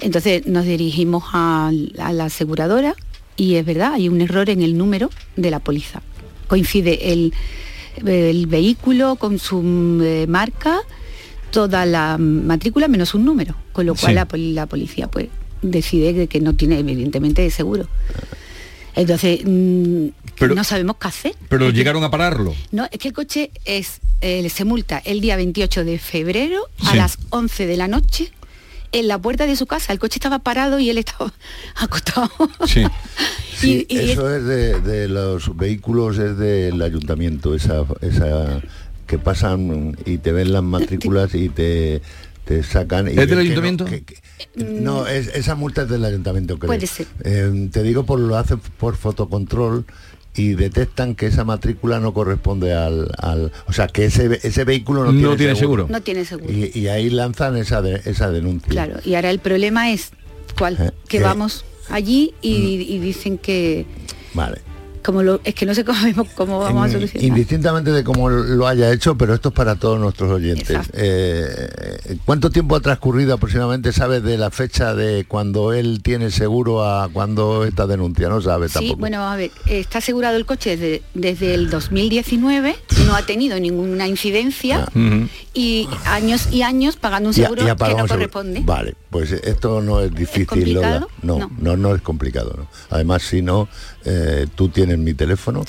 [0.00, 2.94] Entonces nos dirigimos a, a la aseguradora
[3.36, 6.02] y es verdad, hay un error en el número de la póliza.
[6.48, 7.32] Coincide el,
[8.06, 10.80] el vehículo con su eh, marca,
[11.50, 14.14] toda la matrícula menos un número, con lo cual Sí.
[14.16, 15.28] la, poli- la policía pues
[15.62, 17.86] decide que- que no tiene evidentemente seguro.
[18.94, 21.34] Entonces, mm, Pero- no sabemos qué hacer.
[21.48, 22.54] Pero llegaron a pararlo.
[22.70, 26.96] No, es que el coche es, eh, se multa el día 28 de febrero a
[26.96, 28.32] las 11 de la noche
[28.92, 29.92] en la puerta de su casa.
[29.92, 31.32] El coche estaba parado y él estaba
[31.76, 32.30] acostado.
[32.66, 32.84] Sí.
[33.54, 38.60] Sí, Y- y- eso es de, de los vehículos, es del ayuntamiento, esa, esa
[39.06, 42.02] que pasan y te ven las matrículas y te,
[42.44, 43.06] te sacan.
[43.06, 43.84] y ¿Es del ven que no- ayuntamiento?
[43.84, 44.20] que- que-
[44.56, 46.66] no, es, esa multa es del ayuntamiento, creo.
[46.66, 47.06] Puede ser.
[47.22, 49.84] Eh, te digo, por lo hacen por fotocontrol
[50.34, 55.04] y detectan que esa matrícula no corresponde al, al- o sea, que ese, ese vehículo
[55.04, 55.86] no, No tiene, tiene seguro.
[55.90, 56.50] No tiene seguro.
[56.52, 58.70] Y, y ahí lanzan esa, de- esa denuncia.
[58.70, 60.10] Claro, y ahora el problema es
[60.58, 62.54] cuál, Eh, que que- vamos allí y,
[62.88, 63.84] y dicen que
[64.34, 64.58] Vale.
[65.02, 65.98] Como lo, es que no sé cómo,
[66.34, 67.24] cómo vamos a solucionar.
[67.26, 70.78] Indistintamente de cómo lo haya hecho, pero esto es para todos nuestros oyentes.
[70.94, 73.92] Eh, ¿Cuánto tiempo ha transcurrido aproximadamente?
[73.92, 78.28] ¿Sabes de la fecha de cuando él tiene seguro a cuando esta denuncia?
[78.28, 79.00] No sabe Sí, tampoco.
[79.00, 84.06] bueno, a ver, está asegurado el coche desde, desde el 2019, no ha tenido ninguna
[84.08, 84.86] incidencia
[85.54, 88.08] y años y años pagando un seguro y ha que no seguro.
[88.08, 88.60] corresponde.
[88.64, 90.74] Vale, pues esto no es difícil?
[90.74, 91.06] Lola.
[91.22, 92.54] No, no, no, es complicado.
[92.56, 92.66] ¿no?
[92.90, 93.68] Además, si no,
[94.04, 95.64] eh, tú tienes mi teléfono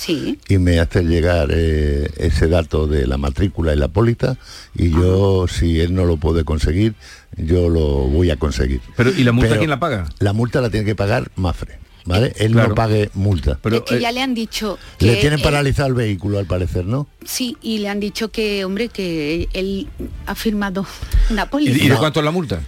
[0.47, 4.37] y me haces llegar eh, ese dato de la matrícula y la póliza
[4.75, 6.95] y yo, si él no lo puede conseguir,
[7.37, 8.81] yo lo voy a conseguir.
[8.95, 10.05] Pero, ¿y la multa Pero quién la paga?
[10.19, 12.33] La multa la tiene que pagar Mafre, ¿vale?
[12.37, 12.69] Él Claro.
[12.69, 13.59] no pague multa.
[13.63, 16.85] es que ya le han dicho que le tienen él- paralizado el vehículo, al parecer,
[16.85, 17.07] ¿no?
[17.25, 19.87] sí, y le han dicho que, hombre, que él
[20.25, 20.85] ha firmado
[21.29, 21.77] una póliza.
[21.77, 22.61] ¿Y, y de cuánto es la multa?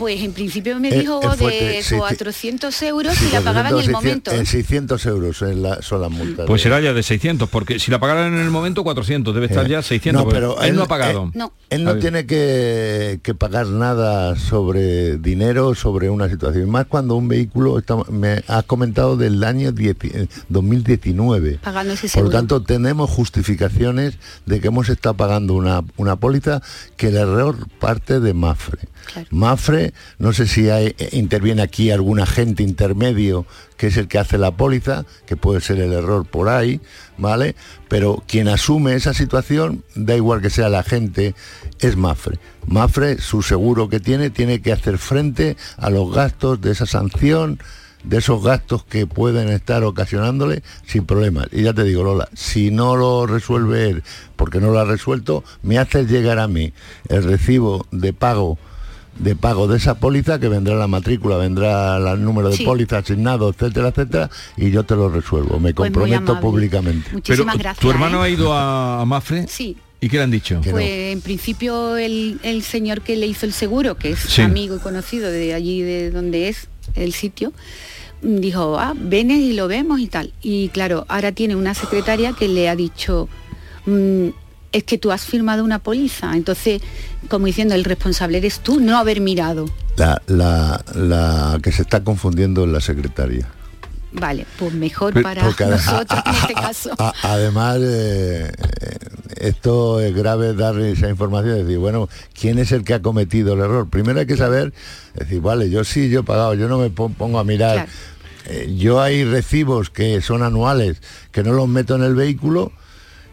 [0.00, 1.94] Pues en principio me Eh, dijo es fuerte, de sí.
[1.94, 4.30] 400 euros y la pagaba en el 600, momento.
[4.32, 6.46] En 600 euros en la, son las multas.
[6.46, 9.66] Pues será ya de 600, porque si la pagaran en el momento 400, debe estar
[9.66, 10.24] Eh, ya 600.
[10.24, 11.30] no, pero él, él- no ha pagado.
[11.34, 11.52] No.
[11.68, 12.00] Él no A ver.
[12.02, 16.68] tiene que, que pagar nada sobre dinero, sobre una situación.
[16.70, 21.58] Más cuando un vehículo, está- me has comentado del año 10 eh, 2019.
[21.62, 24.14] Pagando ese Por lo tanto, tenemos justificaciones
[24.46, 26.62] de que hemos estado pagando una, una póliza
[26.96, 28.78] que el error parte de Mafre.
[29.30, 34.36] Mafre No sé si eh, interviene aquí algún agente intermedio que es el que hace
[34.36, 36.82] la póliza, que puede ser el error por ahí,
[37.16, 37.56] ¿vale?
[37.88, 41.34] Pero quien asume esa situación, da igual que sea la agente,
[41.78, 42.38] es Mafre.
[42.66, 47.58] Mafre, su seguro que tiene, tiene que hacer frente a los gastos de esa sanción,
[48.04, 51.48] de esos gastos que pueden estar ocasionándole sin problemas.
[51.50, 54.02] Y ya te digo, Lola, si no lo resuelve él,
[54.36, 56.72] porque no lo ha resuelto, me hace llegar a mí
[57.08, 58.58] el recibo de pago
[59.18, 62.64] de pago de esa póliza que vendrá la matrícula, vendrá el número de Sí.
[62.64, 67.10] póliza asignado, etcétera, etcétera, y yo te lo resuelvo, me Pues comprometo públicamente.
[67.12, 67.80] Muchísimas gracias.
[67.82, 68.28] ¿Tu hermano ¿eh?
[68.28, 69.46] ha ido a, a Mafre?
[69.48, 69.76] Sí.
[70.00, 70.60] ¿Y qué le han dicho?
[70.70, 74.40] Pues en principio el, el señor que le hizo el seguro, que es Sí.
[74.40, 77.52] amigo y conocido de allí de donde es el sitio,
[78.22, 80.32] dijo, ah, ven y lo vemos y tal.
[80.40, 83.28] Y claro, ahora tiene una secretaria que le ha dicho,
[83.84, 84.28] "Mm,
[84.72, 86.36] es que tú has firmado una póliza.
[86.36, 86.80] Entonces,
[87.28, 89.66] como diciendo, el responsable eres tú, no haber mirado.
[89.96, 93.48] La, la, la que se está confundiendo es la secretaria.
[94.12, 96.90] Vale, pues mejor para porque nosotros en a- este caso.
[96.98, 98.96] a- además, eh, eh,
[99.36, 103.60] esto es grave dar esa información, decir, bueno, ¿quién es el que ha cometido el
[103.60, 103.88] error?
[103.88, 104.72] Primero hay que saber,
[105.14, 107.86] decir, vale, yo sí, yo he pagado, yo no me pon- pongo a mirar.
[108.46, 112.72] Eh, yo hay recibos que son anuales, que no los meto en el vehículo,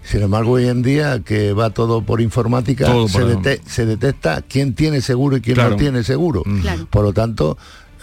[0.10, 3.86] sin embargo, hoy en día que va todo por informática, Todo se, por- dete- se
[3.86, 5.72] detecta quién tiene seguro y quién Claro.
[5.72, 6.44] no tiene seguro.
[6.62, 6.88] Claro.
[6.90, 7.58] Por lo tanto,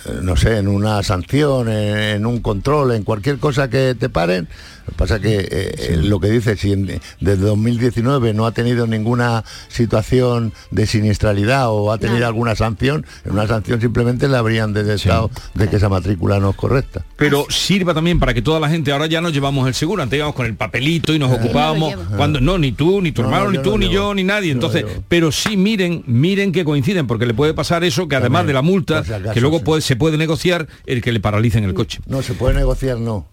[0.06, 4.48] eh, no sé, en una sanción, en un control, en cualquier cosa que te paren,
[4.86, 8.52] lo que pasa que eh, eh, lo que dice, si en- desde 2019 no ha
[8.52, 14.36] tenido ninguna situación de siniestralidad o ha tenido alguna sanción, en una sanción simplemente le
[14.36, 17.04] habrían detectado de que esa matrícula no es correcta.
[17.16, 20.16] Pero sirva también para que toda la gente, ahora ya nos llevamos el seguro, antes
[20.16, 22.16] íbamos con el papelito y nos ocupábamos, lleva.
[22.16, 24.24] cuando no, ni tú, ni tu No, hermano, no, ni tú, no ni yo, ni
[24.24, 24.48] nadie.
[24.54, 28.40] No Entonces, pero sí miren, miren que coinciden, porque le puede pasar eso, que además
[28.40, 29.64] También, de la multa, por si acaso, que luego sí.
[29.64, 32.00] puede, se puede negociar el que le paralicen el coche.
[32.06, 33.26] No, se puede negociar, no.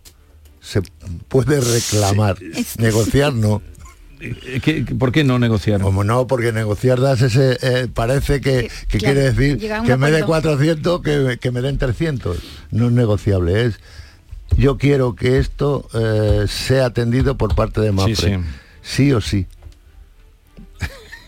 [0.62, 0.82] Se
[1.28, 2.38] puede reclamar.
[2.78, 3.62] Negociar, no.
[4.20, 5.82] Eh, ¿Qué- qué- ¿Por qué no negociar?
[5.82, 9.68] Como no, porque negociar das ese, eh, parece que, que claro, quiere decir que
[10.12, 10.26] de acuerdo.
[10.52, 12.38] 400 que, que me den 300.
[12.70, 13.80] No es negociable, es
[14.58, 18.16] yo quiero que esto eh, sea atendido por parte de Mafre.
[18.16, 18.36] sí.
[18.84, 19.48] sí o sí.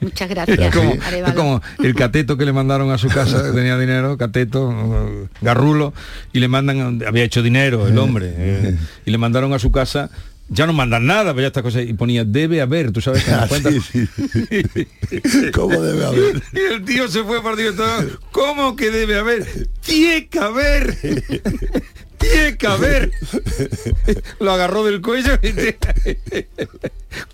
[0.03, 0.59] Muchas gracias.
[0.59, 0.93] Es como,
[1.35, 5.93] como el cateto que le mandaron a su casa, que tenía dinero, cateto, garrulo,
[6.31, 10.09] y le mandan, había hecho dinero el hombre, eh, y le mandaron a su casa,
[10.49, 13.31] ya no mandan nada, pero ya estas cosas, y ponía, debe haber, tú sabes que
[13.31, 15.49] Ah, cuenta- sí, sí.
[15.53, 16.41] ¿Cómo debe haber?
[16.53, 19.45] Y el tío se fue para el director, ¿cómo que debe haber?
[19.81, 20.97] Tiene que haber.
[22.31, 23.11] Tiene que haber.
[24.39, 26.47] Lo agarró del cuello y te-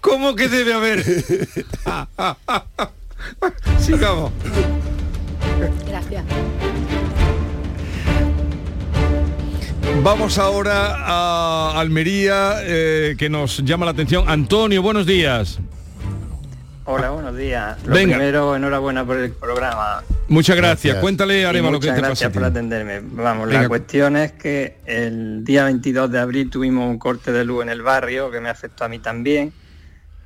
[0.01, 1.03] ¿Cómo que debe haber?
[3.79, 4.31] Sigamos.
[5.87, 6.23] Gracias.
[10.03, 14.29] Vamos ahora a Almería, eh, que nos llama la atención.
[14.29, 15.59] Antonio, buenos días.
[16.91, 17.77] Hola, buenos días.
[17.85, 18.15] Lo Venga.
[18.17, 20.01] primero, enhorabuena por el programa.
[20.27, 20.85] Muchas gracias.
[20.85, 21.01] Gracias.
[21.03, 22.07] Cuéntale, Areva, lo que muchas te pasa.
[22.07, 22.39] gracias a ti.
[22.39, 23.01] por atenderme.
[23.03, 23.61] Vamos, Venga.
[23.61, 27.69] la cuestión es que el día 22 de abril tuvimos un corte de luz en
[27.69, 29.53] el barrio que me afectó a mí también.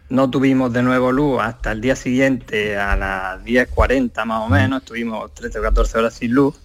[0.07, 4.83] No tuvimos de nuevo luz hasta el día siguiente a las 10.40 más o menos.
[4.83, 6.55] Estuvimos 13 o 14 horas sin luz.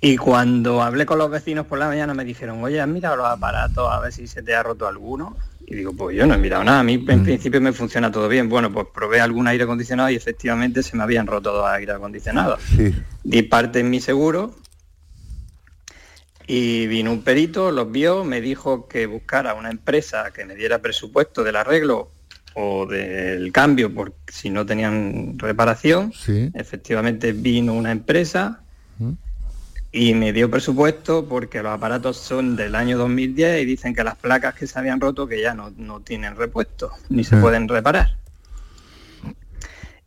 [0.00, 3.26] Y cuando hablé con los vecinos por la mañana me dijeron, oye, ¿has mirado los
[3.26, 5.36] aparatos a ver si se te ha roto alguno?
[5.70, 8.28] Y digo, pues yo no he mirado nada, a mí en principio me funciona todo
[8.28, 8.48] bien.
[8.48, 12.60] Bueno, pues probé algún aire acondicionado y efectivamente se me habían roto dos aire acondicionados.
[12.76, 12.92] Sí.
[13.22, 14.56] Di parte en mi seguro
[16.48, 20.80] y vino un perito, los vio, me dijo que buscara una empresa que me diera
[20.80, 22.10] presupuesto del arreglo
[22.54, 26.12] o del cambio por si no tenían reparación.
[26.12, 26.50] Sí.
[26.52, 28.62] Efectivamente vino una empresa
[29.92, 34.16] y me dio presupuesto porque los aparatos son del año 2010 y dicen que las
[34.16, 37.40] placas que se habían roto que ya no, no tienen repuesto ni se Mm.
[37.40, 38.16] pueden reparar.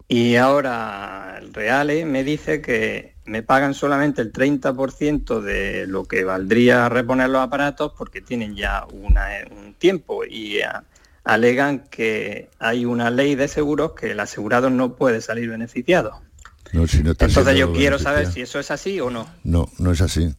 [0.07, 6.23] Y ahora el Reale me dice que me pagan solamente el 30% de lo que
[6.23, 10.83] valdría reponer los aparatos porque tienen ya una- un tiempo y ah,
[11.23, 16.21] alegan que hay una ley de seguros que el asegurado no puede salir beneficiado.
[16.73, 19.27] No, si no está Entonces yo quiero saber si eso es así o no.
[19.43, 20.33] No, no es así.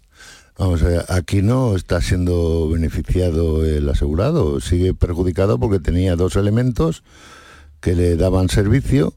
[0.58, 6.36] Vamos a ver, aquí no está siendo beneficiado el asegurado, sigue perjudicado porque tenía dos
[6.36, 7.02] elementos
[7.80, 9.14] que le daban servicio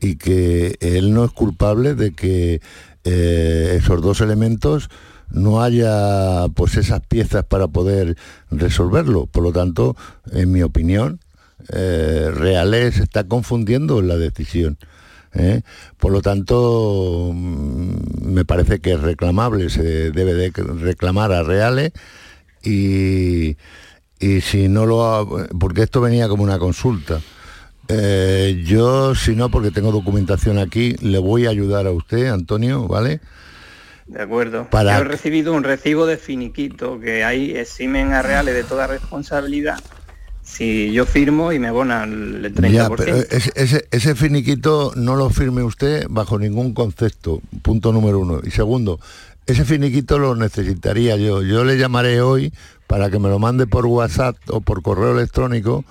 [0.00, 2.60] y que él no es culpable de que
[3.04, 4.90] eh, esos dos elementos
[5.30, 8.16] no haya pues esas piezas para poder
[8.50, 9.26] resolverlo.
[9.26, 9.96] Por lo tanto,
[10.32, 11.20] en mi opinión,
[11.72, 14.78] eh, Reales está confundiendo la decisión.
[15.36, 15.62] ¿Eh?
[15.98, 21.92] Por lo tanto, mm, me parece que es reclamable, se debe de reclamar a Reales
[22.62, 23.56] y,
[24.18, 27.20] y si no lo ha, porque esto venía como una consulta.
[27.88, 32.88] Eh, yo, si no, porque tengo documentación aquí, le voy a ayudar a usted, Antonio,
[32.88, 33.20] ¿vale?
[34.06, 34.68] De acuerdo.
[34.72, 39.78] Yo he recibido un recibo de finiquito que ahí eximen a Reales de toda responsabilidad
[40.46, 42.70] si yo firmo y me abonan el 30%.
[42.70, 48.40] Ya, pero ese, ese, finiquito no lo firme usted bajo ningún concepto, punto número uno.
[48.44, 49.00] Y segundo,
[49.46, 51.42] ese finiquito lo necesitaría yo.
[51.42, 52.52] Yo le llamaré hoy
[52.86, 55.84] para que me lo mande por WhatsApp o por correo electrónico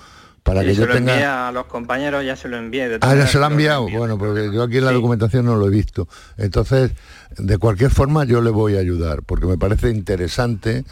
[0.44, 3.46] para que yo tenga a los compañeros ya se lo envié ah ya se lo
[3.46, 6.92] ha enviado bueno porque yo aquí en la documentación no lo he visto entonces
[7.36, 10.86] de cualquier forma yo le voy a ayudar porque me parece interesante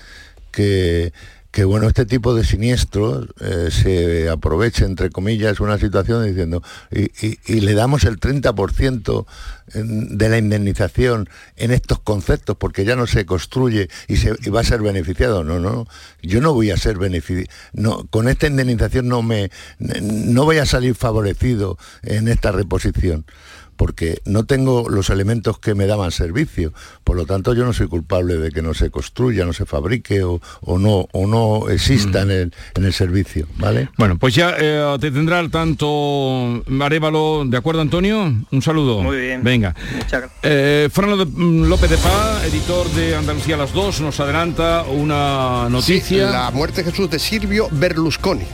[0.52, 1.14] que
[1.54, 7.62] que bueno, este tipo de siniestros eh, se aproveche, entre comillas, una situación diciendo, y,
[7.62, 9.28] le damos el 30%
[9.76, 14.64] de la indemnización en estos conceptos, porque ya no se construye y, se, va a
[14.64, 15.44] ser beneficiado.
[15.44, 15.86] No, no,
[16.24, 20.66] yo no voy a ser beneficiado, no, con esta indemnización no, me, no voy a
[20.66, 23.26] salir favorecido en esta reposición
[23.84, 26.72] porque no tengo los elementos que me daban servicio.
[27.04, 30.24] Por lo tanto, yo no soy culpable de que no se construya, no se fabrique
[30.24, 33.46] o, no, o no exista en, el, en, el, servicio.
[33.58, 33.90] ¿vale?
[33.98, 38.34] Bueno, pues ya eh, te tendrá al tanto Arevalo, ¿de acuerdo, Antonio?
[38.50, 39.02] Un saludo.
[39.02, 39.44] Muy bien.
[39.44, 39.76] Venga.
[40.44, 46.32] Eh, Fernando mm, López de Paz, editor de Andalucía las dos, nos adelanta una noticia.
[46.32, 48.46] la muerte de Jesús de Silvio Berlusconi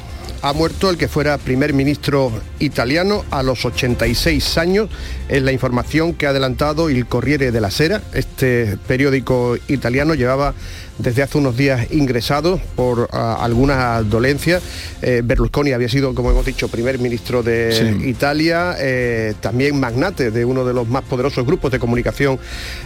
[0.42, 4.90] ha muerto el que fuera primer ministro italiano a los 86 años.
[5.28, 8.02] Es la información que ha adelantado el Corriere della Sera.
[8.14, 10.54] Este periódico italiano llevaba
[11.00, 14.62] desde hace unos días ingresado por ah, algunas dolencias.
[15.02, 20.46] Eh, Berlusconi había sido, como hemos dicho, primer ministro de Italia, eh, también magnate de
[20.46, 22.40] uno de los más poderosos grupos de comunicación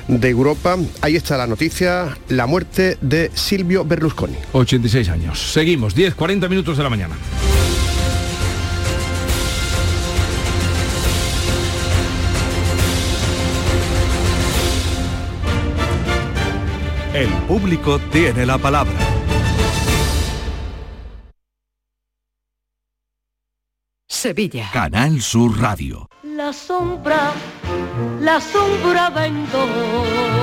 [0.08, 0.78] de Europa.
[1.02, 4.38] Ahí está la noticia, la muerte de Silvio Berlusconi.
[4.54, 5.52] 86 años.
[5.52, 7.16] Seguimos, 10, 40 minutos de la mañana.
[17.14, 18.92] El público tiene la palabra.
[24.08, 24.72] Sevilla.
[24.74, 26.08] Canal Sur Radio.
[26.24, 27.32] La sombra,
[28.20, 30.43] la sombra vendo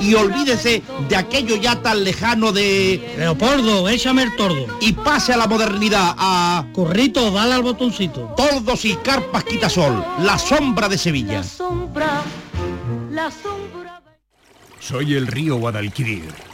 [0.00, 3.14] y olvídese de aquello ya tan lejano de...
[3.18, 4.66] Leopoldo, échame el tordo.
[4.80, 6.66] Y pase a la modernidad, a...
[6.72, 8.34] Corrito, dale al botoncito.
[8.36, 11.38] Tordos y carpas quitasol, la sombra de Sevilla.
[11.38, 12.22] La sombra,
[13.10, 14.02] la sombra...
[14.80, 16.53] Soy el río Guadalquivir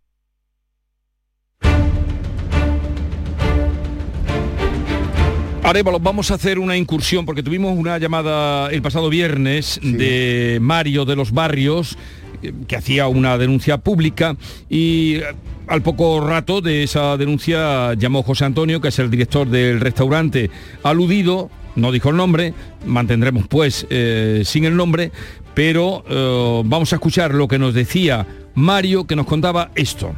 [5.71, 11.05] Arevalo, vamos a hacer una incursión porque tuvimos una llamada el pasado viernes de Mario
[11.05, 11.97] de los Barrios
[12.41, 14.35] eh, que hacía una denuncia pública
[14.69, 15.23] y eh,
[15.67, 20.51] al poco rato de esa denuncia llamó José Antonio, que es el director del restaurante
[20.83, 22.53] aludido, no dijo el nombre,
[22.85, 25.13] mantendremos pues eh, sin el nombre,
[25.53, 26.03] pero
[26.65, 30.13] vamos a escuchar lo que nos decía Mario, que nos contaba esto.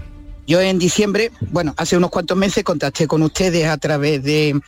[0.45, 4.59] Yo en diciembre, bueno, hace unos cuantos meses contacté con ustedes a través de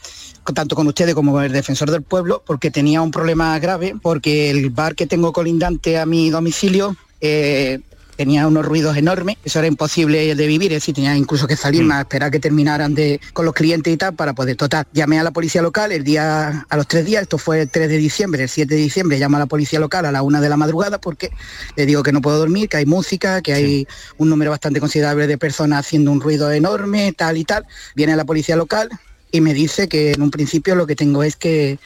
[0.54, 4.70] tanto con ustedes como el defensor del pueblo, porque tenía un problema grave, porque el
[4.70, 7.80] bar que tengo colindante a mi domicilio eh,
[8.16, 11.84] tenía unos ruidos enormes, eso era imposible de vivir, es decir, tenía incluso que salir
[11.84, 11.88] mm.
[11.88, 14.86] más, esperar que terminaran de, con los clientes y tal para poder total.
[14.94, 17.90] Llamé a la policía local el día, a los tres días, esto fue el 3
[17.90, 20.50] de diciembre, el 7 de diciembre, llamo a la policía local a la una de
[20.50, 21.32] la madrugada porque
[21.76, 23.88] le digo que no puedo dormir, que hay música, que hay
[24.18, 27.66] un número bastante considerable de personas haciendo un ruido enorme, tal y tal.
[27.96, 28.90] Viene la policía local,
[29.36, 31.78] y me dice que en un principio lo que tengo es que,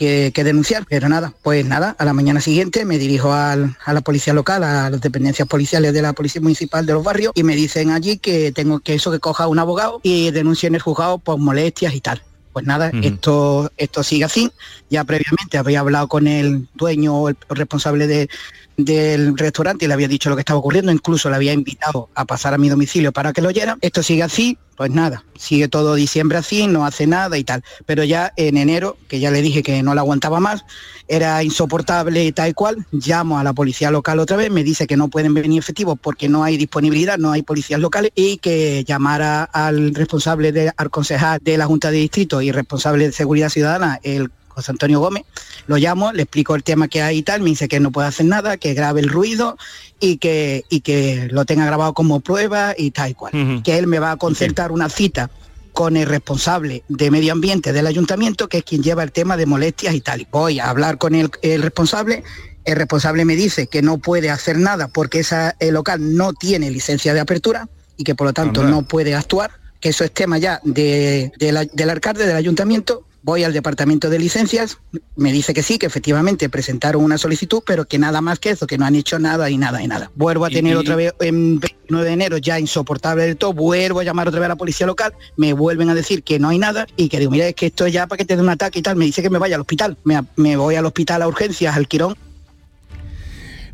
[0.00, 4.32] que, denunciar, pero nada, pues nada, a la mañana siguiente me dirijo a la policía
[4.32, 7.90] local, a las dependencias policiales de la Policía Municipal de los Barrios y me dicen
[7.90, 11.38] allí que tengo que eso que coja un abogado y denuncie en el juzgado por
[11.38, 12.22] molestias y tal.
[12.54, 14.50] Pues nada, esto, esto sigue así.
[14.88, 18.28] Ya previamente había hablado con el dueño o el responsable de,
[18.76, 22.24] del restaurante y le había dicho lo que estaba ocurriendo, incluso le había invitado a
[22.24, 23.76] pasar a mi domicilio para que lo oyera.
[23.80, 27.62] Esto sigue así, pues nada, sigue todo diciembre así, no hace nada y tal.
[27.84, 30.64] Pero ya en enero, que ya le dije que no la aguantaba más,
[31.08, 34.96] era insoportable y tal cual, llamo a la policía local otra vez, me dice que
[34.96, 39.44] no pueden venir efectivos porque no hay disponibilidad, no hay policías locales y que llamara
[39.44, 44.00] al responsable, de, al concejal de la Junta de Distrito y responsable de Seguridad Ciudadana,
[44.02, 45.24] el José Antonio Gómez,
[45.66, 48.08] lo llamo, le explico el tema que hay y tal, me dice que no puede
[48.08, 49.56] hacer nada, que grabe el ruido
[49.98, 53.62] y que, y que lo tenga grabado como prueba y tal y cual.
[53.64, 55.30] Que él me va a concertar una cita
[55.72, 59.46] con el responsable de medio ambiente del ayuntamiento, que es quien lleva el tema de
[59.46, 60.26] molestias y tal.
[60.30, 61.30] Voy a hablar con el,
[61.62, 62.24] responsable,
[62.64, 66.70] el responsable me dice que no puede hacer nada porque esa, el local no tiene
[66.70, 70.38] licencia de apertura y que por lo tanto no puede actuar, que eso es tema
[70.38, 74.78] ya de, del alcalde del ayuntamiento Voy al departamento de licencias,
[75.14, 78.66] me dice que sí, que efectivamente presentaron una solicitud, pero que nada más que eso,
[78.66, 80.10] que no han hecho nada y nada y nada.
[80.14, 84.04] Vuelvo a tener otra vez en 29 de enero ya insoportable del todo, vuelvo a
[84.04, 86.86] llamar otra vez a la policía local, me vuelven a decir que no hay nada
[86.96, 88.78] y que digo, mira, es que esto es ya para que te dé un ataque
[88.78, 91.28] y tal, me dice que me vaya al hospital, me, me voy al hospital a
[91.28, 92.16] urgencias, al Quirón,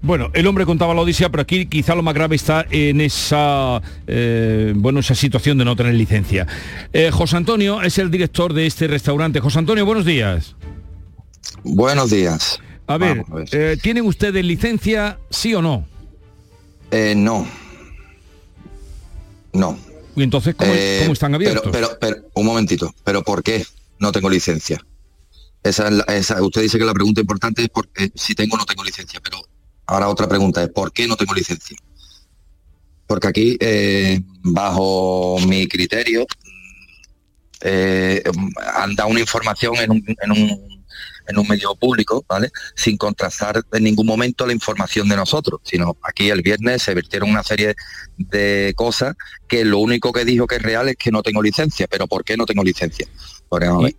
[0.07, 3.83] bueno, el hombre contaba la odisea, pero aquí quizá lo más grave está en esa,
[4.07, 6.47] eh, bueno, esa situación de no tener licencia.
[6.93, 9.41] Eh, José Antonio es el director de este restaurante.
[9.41, 10.55] José Antonio, buenos días.
[11.65, 12.61] Buenos días.
[12.87, 15.85] A ver, eh, ¿tienen ustedes licencia, sí o no?
[17.17, 17.47] no.
[19.53, 19.79] No.
[20.15, 21.71] ¿Y entonces cómo, están abiertos?
[21.73, 23.67] Pero, pero, un momentito, ¿pero por qué
[23.99, 24.81] no tengo licencia?
[25.65, 28.85] Esa, esa, usted dice que la pregunta importante es porque si tengo o no tengo
[28.85, 29.43] licencia, pero
[29.87, 31.77] Ahora otra pregunta es, ¿por qué no tengo licencia?
[33.07, 36.27] Porque aquí, eh, bajo mi criterio,
[37.61, 38.23] eh,
[38.75, 40.85] han dado una información en un, en, un,
[41.29, 42.51] en un, medio público, ¿vale?
[42.75, 47.31] Sin contrastar en ningún momento la información de nosotros, sino aquí el viernes se vertieron
[47.31, 47.77] una serie
[48.17, 49.15] de cosas
[49.49, 52.25] que lo único que dijo que es real es que no tengo licencia, pero ¿por
[52.25, 53.07] qué no tengo licencia?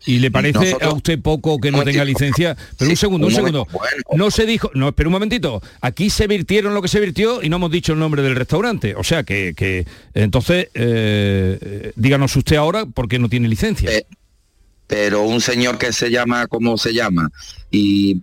[0.05, 2.57] ¿Y, le parece a usted poco que no tenga licencia?
[2.77, 3.67] Pero un segundo, un, segundo.
[4.13, 7.49] no se dijo, no, pero un momentito, aquí se virtieron lo que se virtió y
[7.49, 8.95] no hemos dicho el nombre del restaurante.
[8.95, 13.89] O sea que, entonces, eh, díganos usted ahora por qué no tiene licencia.
[13.89, 14.05] Eh,
[14.87, 17.29] pero un señor que se llama como se llama
[17.69, 18.15] y,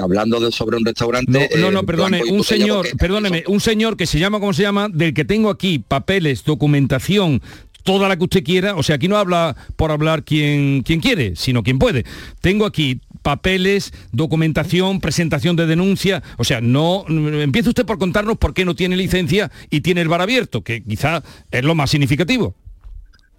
[0.00, 3.96] hablando de sobre un restaurante no no, no eh, perdone un señor perdóneme un señor
[3.96, 7.40] que se llama como se llama del que tengo aquí papeles documentación
[7.82, 11.62] toda la que usted quiera, o sea, aquí no habla por hablar quien, quiere, sino
[11.62, 12.04] quien puede.
[12.40, 18.54] Tengo aquí papeles, documentación, presentación de denuncia, o sea, no empieza usted por contarnos por
[18.54, 22.54] qué no tiene licencia y tiene el bar abierto, que quizá es lo más significativo.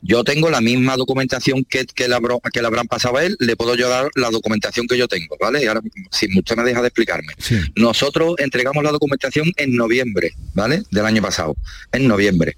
[0.06, 2.20] Yo tengo la misma documentación que, que, la,
[2.52, 5.38] que le habrán pasado a él, le puedo yo dar la documentación que yo tengo,
[5.40, 5.64] ¿vale?
[5.64, 5.82] Y ahora,
[6.12, 7.34] si usted me deja de explicarme.
[7.76, 10.84] Nosotros entregamos la documentación en noviembre, ¿vale?
[10.92, 11.56] Del año pasado,
[11.94, 12.58] en noviembre.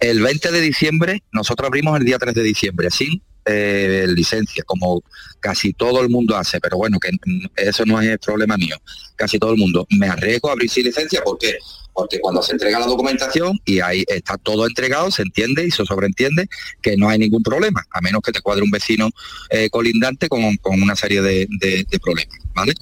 [0.00, 5.02] El 20 de diciembre, nosotros abrimos el día 3 de diciembre, sin eh, licencia, como
[5.40, 7.10] casi todo el mundo hace, pero bueno, que
[7.56, 8.76] eso no es el problema mío.
[9.16, 9.86] Casi todo el mundo.
[9.98, 11.58] Me arriesgo a abrir sin licencia porque
[11.98, 15.84] porque cuando se entrega la documentación y ahí está todo entregado, se entiende y se
[15.84, 16.48] sobreentiende
[16.80, 19.10] que no hay ningún problema, a menos que te cuadre un vecino
[19.50, 21.48] eh, colindante con, una serie de,
[22.00, 22.38] problemas.
[22.54, 22.72] ¿vale?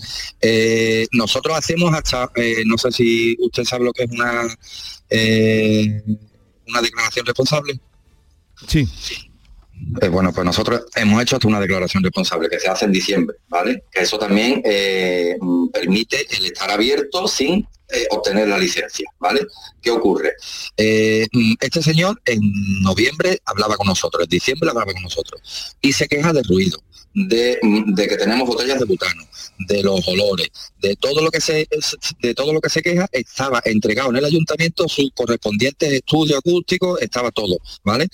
[0.42, 4.42] Eh, nosotros hacemos hasta, eh, no sé si usted sabe lo que es una,
[6.66, 7.80] una declaración responsable.
[8.68, 8.86] Sí.
[10.10, 13.84] Bueno, pues nosotros hemos hecho hasta una declaración responsable que se hace en diciembre, ¿vale?
[13.90, 14.62] Que eso también
[15.72, 19.46] permite el estar abierto sin eh, obtener la licencia, ¿vale?
[19.80, 20.32] ¿Qué ocurre?
[20.76, 21.24] Eh,
[21.60, 22.40] este señor en
[22.82, 26.80] noviembre hablaba con nosotros, en diciembre hablaba con nosotros y se queja de ruido
[27.14, 29.22] de, que tenemos botellas de butano,
[29.58, 30.48] de los olores,
[30.80, 31.68] de todo lo que se
[32.20, 36.98] de todo lo que se queja, estaba entregado en el ayuntamiento su correspondiente estudio acústico,
[36.98, 38.08] estaba todo, ¿vale?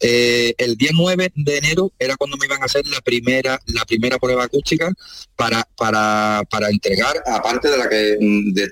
[0.00, 3.84] Eh, el día 9 de enero era cuando me iban a hacer la primera, la
[3.84, 4.92] primera prueba acústica
[5.36, 8.70] para, para, para entregar, aparte de la que de,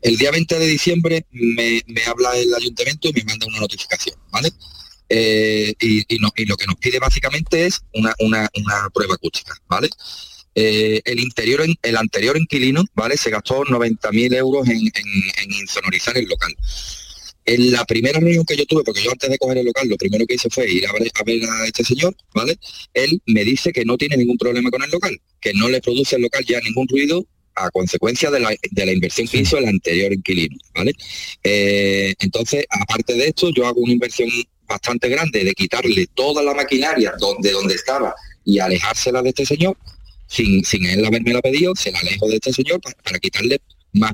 [0.00, 4.16] El día 20 de diciembre me, me habla el ayuntamiento y me manda una notificación,
[4.30, 4.50] ¿vale?
[5.14, 8.48] Eh, y, lo que nos pide básicamente es una,
[8.94, 9.90] prueba acústica, ¿vale?
[10.54, 13.18] Eh, el interior, el anterior inquilino, ¿vale?
[13.18, 14.80] Se gastó 90.000 euros en,
[15.60, 16.56] insonorizar el local.
[17.44, 19.98] En la primera reunión que yo tuve, porque yo antes de coger el local, lo
[19.98, 21.12] primero que hice fue ir a ver,
[21.44, 22.58] a este señor, ¿vale?
[22.94, 26.16] Él me dice que no tiene ningún problema con el local, que no le produce
[26.16, 30.56] el local ya ningún ruido a consecuencia de la, inversión que hizo el anterior inquilino,
[30.74, 30.94] ¿vale?
[31.42, 34.30] Eh, entonces, aparte de esto, yo hago una inversión
[34.72, 38.14] bastante grande de quitarle toda la maquinaria donde, donde estaba
[38.44, 39.76] y alejársela de este señor,
[40.26, 43.60] sin, sin él haberme la pedido, se la alejo de este señor para, quitarle
[43.92, 44.12] más,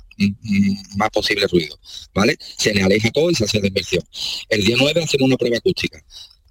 [0.96, 1.78] más posible ruido,
[2.12, 2.36] ¿vale?
[2.59, 4.02] Se le aleja todo y se hace la inversión.
[4.48, 6.02] El día 9 hacemos una prueba acústica.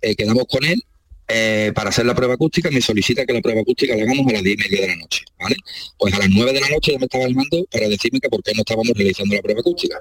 [0.02, 0.82] Eh, quedamos con él
[1.28, 4.34] eh, para hacer la prueba acústica, me solicita que la prueba acústica la hagamos a
[4.34, 5.58] las 10 y media de la noche, ¿vale?
[5.98, 8.42] Pues a las 9 de la noche ya me estaba llamando para decirme que por
[8.42, 10.00] qué no estábamos realizando la prueba acústica.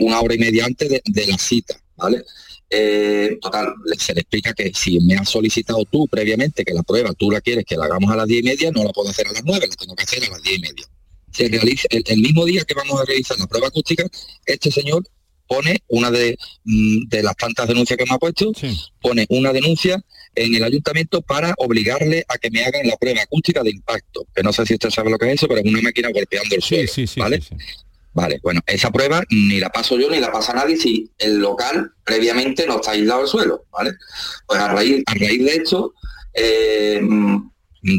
[0.00, 2.22] una hora y media antes de, la cita, ¿vale?
[2.68, 7.12] Eh, total, se le explica que si me has solicitado tú previamente que la prueba
[7.14, 9.28] tú la quieres que la hagamos a las 10 y media, no la puedo hacer
[9.28, 10.86] a las 9, la tengo que hacer a las 10 y media.
[11.32, 14.04] Se realiza el mismo día que vamos a realizar la prueba acústica,
[14.46, 15.04] este señor
[15.46, 18.52] pone una de, mm, de las tantas denuncias que me ha puesto,
[19.00, 20.02] pone una denuncia
[20.34, 24.42] en el ayuntamiento para obligarle a que me hagan la prueba acústica de impacto, que
[24.42, 26.62] no sé si usted sabe lo que es eso, pero es una máquina golpeando el
[26.62, 27.40] suelo, ¿vale?
[28.16, 31.92] Vale, bueno, esa prueba ni la paso yo ni la pasa nadie si el local
[32.02, 33.92] previamente no está aislado el suelo, ¿vale?
[34.46, 35.92] Pues a raíz, a raíz de esto,
[36.32, 36.98] eh,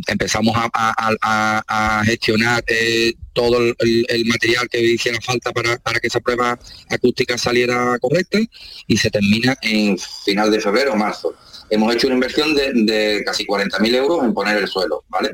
[0.08, 6.58] empezamos a, gestionar eh, todo el, material que hiciera falta para, para, que esa prueba
[6.90, 8.40] acústica saliera correcta
[8.88, 11.36] y se termina en final de febrero o marzo
[11.70, 15.32] hemos hecho una inversión de, casi 40.000 euros en poner el suelo, ¿vale?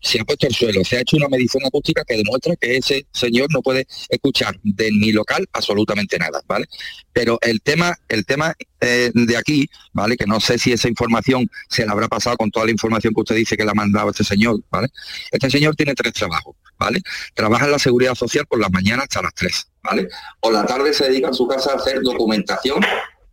[0.00, 3.06] Se ha puesto el suelo, se ha hecho una medición acústica que demuestra que ese
[3.12, 6.66] señor no puede escuchar de mi local absolutamente nada, ¿vale?
[7.12, 10.16] Pero el tema, el tema eh, de aquí, ¿vale?
[10.16, 13.20] Que no sé si esa información se la habrá pasado con toda la información que
[13.20, 14.88] usted dice que le ha mandado este señor, ¿vale?
[15.30, 17.00] Este señor tiene tres trabajos, ¿vale?
[17.32, 20.08] Trabaja en la seguridad social por las mañanas hasta las 3, ¿vale?
[20.40, 22.84] Por la tarde se dedica en su casa a hacer documentación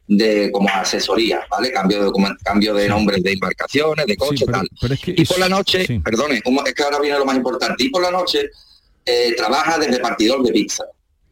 [0.07, 1.71] de como asesoría, ¿vale?
[1.71, 2.11] Cambio de
[2.43, 4.67] cambio de nombres de embarcaciones, de coches, tal.
[5.05, 8.11] y por la noche, perdone, es que ahora viene lo más importante, y por la
[8.11, 8.49] noche
[9.05, 10.83] eh, trabaja de repartidor de pizza,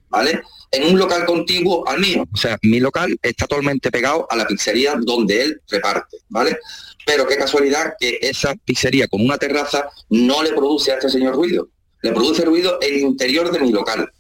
[0.10, 0.42] ¿vale?
[0.72, 2.26] En un local contiguo al mío.
[2.32, 6.58] O sea, mi local está totalmente pegado a la pizzería donde él reparte, ¿vale?
[7.06, 11.36] Pero qué casualidad que esa pizzería con una terraza no le produce a este señor
[11.36, 11.68] ruido.
[12.02, 14.12] Le produce ruido en el interior de mi local.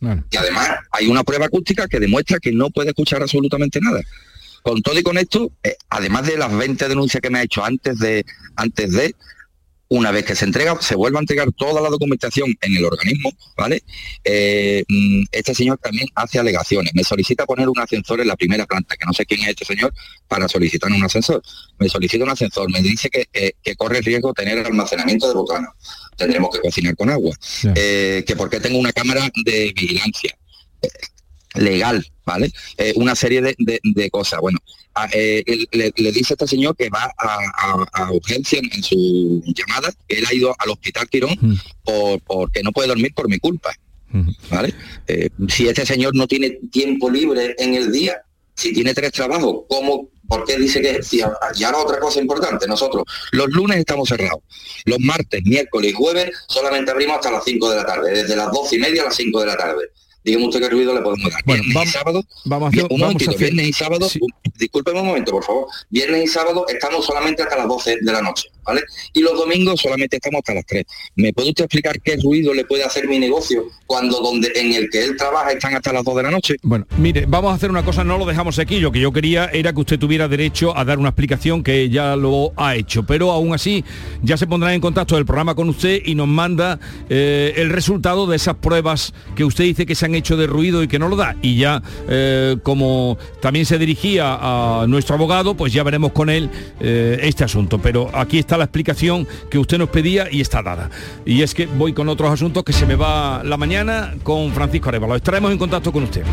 [0.00, 4.00] Y además hay una prueba acústica que demuestra que no puede escuchar absolutamente nada.
[4.62, 7.64] Con todo y con esto, eh, además de las 20 denuncias que me ha hecho
[7.64, 8.24] antes de,
[8.56, 9.14] antes de,
[9.90, 13.32] una vez que se entrega, se vuelve a entregar toda la documentación en el organismo,
[13.56, 13.82] ¿vale?
[14.22, 16.92] Eh, mm, este señor también hace alegaciones.
[16.94, 19.64] Me solicita poner un ascensor en la primera planta, que no sé quién es este
[19.64, 19.94] señor,
[20.26, 21.40] para solicitar un ascensor.
[21.78, 25.72] Me solicita un ascensor, me dice que, que corre riesgo tener almacenamiento de botana
[26.18, 27.34] tendremos que cocinar con agua.
[27.74, 30.36] Eh, que porque tengo una cámara de vigilancia
[30.82, 30.88] eh,
[31.54, 32.52] legal, ¿vale?
[32.76, 34.40] Eh, una serie de, cosas.
[34.40, 34.58] Bueno,
[35.12, 40.34] le, dice a este señor que va a, urgencia en, su llamada, que él ha
[40.34, 41.38] ido al hospital Quirón
[41.84, 43.72] por, porque no puede dormir por mi culpa.
[44.50, 44.74] ¿Vale?
[45.48, 48.22] si este señor no tiene tiempo libre en el día,
[48.58, 53.04] si tiene tres trabajos, ¿cómo ¿Por qué dice que y ahora otra cosa importante, nosotros
[53.32, 54.42] los lunes estamos cerrados,
[54.84, 58.52] los martes, miércoles y jueves solamente abrimos hasta las 5 de la tarde, desde las
[58.52, 59.90] 12 y media a las 5 de la tarde.
[60.28, 61.42] Dígame usted qué ruido le podemos dar.
[61.42, 64.06] viernes y sábado, vamos a un momentito, viernes y sábado,
[64.58, 65.68] discúlpeme un momento, por favor.
[65.88, 68.50] Viernes y sábado estamos solamente hasta las 12 de la noche.
[69.14, 70.84] Y los domingos solamente estamos hasta las 3.
[71.16, 74.90] ¿Me puede usted explicar qué ruido le puede hacer mi negocio cuando donde en el
[74.90, 76.56] que él trabaja están hasta las 2 de la noche?
[76.62, 78.80] Bueno, mire, vamos a hacer una cosa, no lo dejamos aquí.
[78.80, 82.16] Lo que yo quería era que usted tuviera derecho a dar una explicación que ya
[82.16, 83.04] lo ha hecho.
[83.04, 83.84] Pero aún así,
[84.22, 88.26] ya se pondrá en contacto del programa con usted y nos manda eh, el resultado
[88.26, 91.08] de esas pruebas que usted dice que se han hecho de ruido y que no
[91.08, 91.36] lo da.
[91.42, 96.50] Y ya, eh, como también se dirigía a nuestro abogado, pues ya veremos con él
[96.80, 97.78] eh, este asunto.
[97.78, 100.90] Pero aquí está la explicación que usted nos pedía y está dada.
[101.24, 104.88] Y es que voy con otros asuntos que se me va la mañana con Francisco
[104.88, 105.16] Arevalo.
[105.16, 106.24] Estaremos en contacto con usted.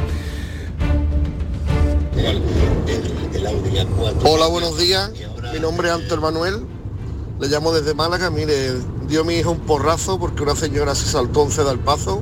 [4.23, 5.11] Hola, buenos días.
[5.53, 6.65] Mi nombre es Antonio Manuel.
[7.39, 8.29] Le llamo desde Málaga.
[8.29, 8.71] Mire,
[9.07, 12.21] dio mi hijo un porrazo porque una señora se saltó un al paso,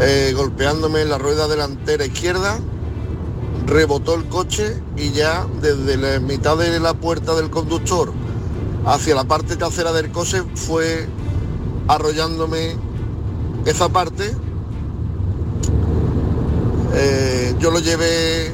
[0.00, 2.58] eh, golpeándome la rueda delantera izquierda
[3.66, 8.12] rebotó el coche y ya desde la mitad de la puerta del conductor
[8.84, 11.06] hacia la parte trasera del coche fue
[11.88, 12.76] arrollándome
[13.64, 14.34] esa parte.
[16.94, 18.52] Eh, yo lo llevé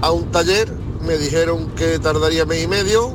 [0.00, 0.72] a un taller,
[1.06, 3.14] me dijeron que tardaría mes y medio.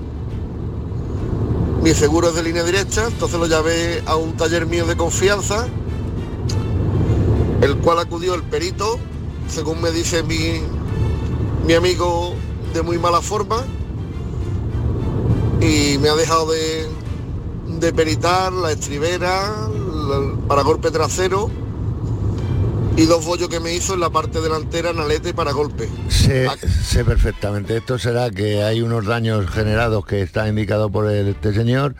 [1.84, 5.68] Mi seguro es de línea directa, entonces lo llevé a un taller mío de confianza,
[7.62, 8.99] el cual acudió el perito,
[9.47, 10.62] según me dice mi,
[11.66, 12.36] mi amigo
[12.74, 13.64] de muy mala forma,
[15.62, 16.88] y me ha dejado de,
[17.80, 19.68] de peritar la estribera,
[20.47, 21.49] para golpe trasero
[22.95, 25.89] y dos bollos que me hizo en la parte delantera en alete para golpe.
[26.10, 26.47] Sé,
[26.84, 27.78] sé perfectamente.
[27.78, 31.95] Esto será que hay unos daños generados que está indicado por este señor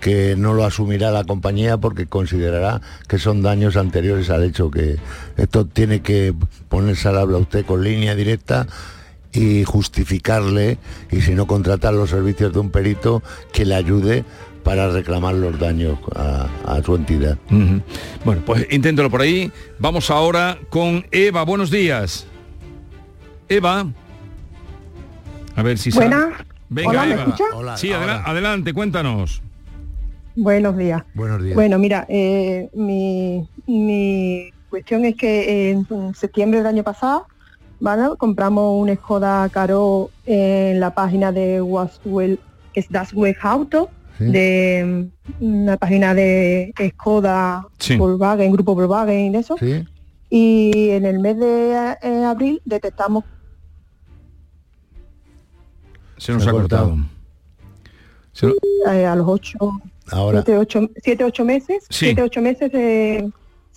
[0.00, 4.96] que no lo asumirá la compañía porque considerará que son daños anteriores al hecho que
[5.36, 6.34] esto tiene que
[6.68, 8.66] ponerse al habla usted con línea directa
[9.32, 10.78] y justificarle
[11.10, 13.22] y si no contratar los servicios de un perito
[13.52, 14.24] que le ayude
[14.64, 17.38] para reclamar los daños a, a su entidad.
[18.24, 19.50] Bueno, pues inténtalo por ahí.
[19.78, 21.44] Vamos ahora con Eva.
[21.44, 22.26] Buenos días.
[23.48, 23.86] Eva.
[25.56, 26.26] A ver si Buenas.
[26.68, 27.22] Venga, Hola, ¿me Eva.
[27.22, 27.44] escucha?
[27.54, 29.42] Hola, sí, adela- adelante, cuéntanos.
[30.36, 31.02] Buenos días.
[31.14, 31.54] Buenos días.
[31.54, 37.26] Bueno, mira, eh, mi, mi cuestión es que en septiembre del año pasado,
[37.80, 38.16] ¿vale?
[38.16, 42.38] Compramos una Skoda Caro en la página de Waswell,
[42.72, 44.26] que es Das Weg Auto, Sí.
[44.26, 45.08] de
[45.40, 47.96] una página de Skoda, Sí.
[47.96, 49.56] Volkswagen, Grupo Volkswagen y eso.
[50.28, 53.24] Y en el mes de eh, abril detectamos
[56.18, 56.98] Se nos ha cortado.
[58.32, 58.48] Se
[58.92, 59.58] eh, a los ocho,
[60.12, 60.42] Ahora.
[60.42, 62.06] siete, ocho, siete, ocho meses, Sí.
[62.06, 63.28] siete, ocho meses eh,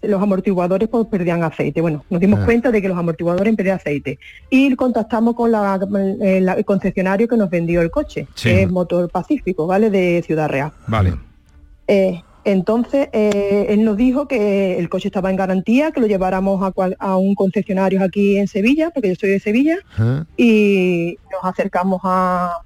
[0.01, 1.79] los amortiguadores pues perdían aceite.
[1.79, 2.45] Bueno, nos dimos Ah.
[2.45, 4.19] cuenta de que los amortiguadores perdían aceite
[4.49, 5.79] y contactamos con la,
[6.21, 8.49] eh, la- el concesionario que nos vendió el coche, Sí.
[8.49, 9.89] que es Motor Pacífico, ¿vale?
[9.89, 10.73] De Ciudad Real.
[10.87, 11.13] Vale.
[11.87, 16.61] Eh, entonces, eh, él nos dijo que el coche estaba en garantía, que lo lleváramos
[16.63, 19.77] a, cual- a un concesionario aquí en Sevilla, porque yo soy de Sevilla,
[20.35, 22.57] y nos acercamos a...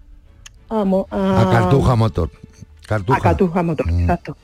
[0.69, 2.29] A, A Cartuja Motor.
[2.87, 3.17] Cartuja.
[3.17, 4.37] a Cartuja Motor, exacto.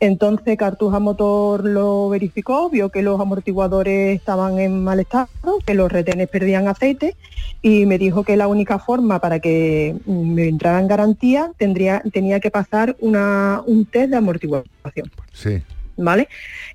[0.00, 5.28] Entonces Cartuja Motor lo verificó, vio que los amortiguadores estaban en mal estado,
[5.66, 7.16] que los retenes perdían aceite
[7.60, 12.02] y me dijo que la única forma para que mm, me entrara en garantía tendría,
[12.12, 15.10] tenía que pasar una, un test de amortiguación.
[15.34, 15.62] Sí.
[16.02, 16.28] ¿Vale?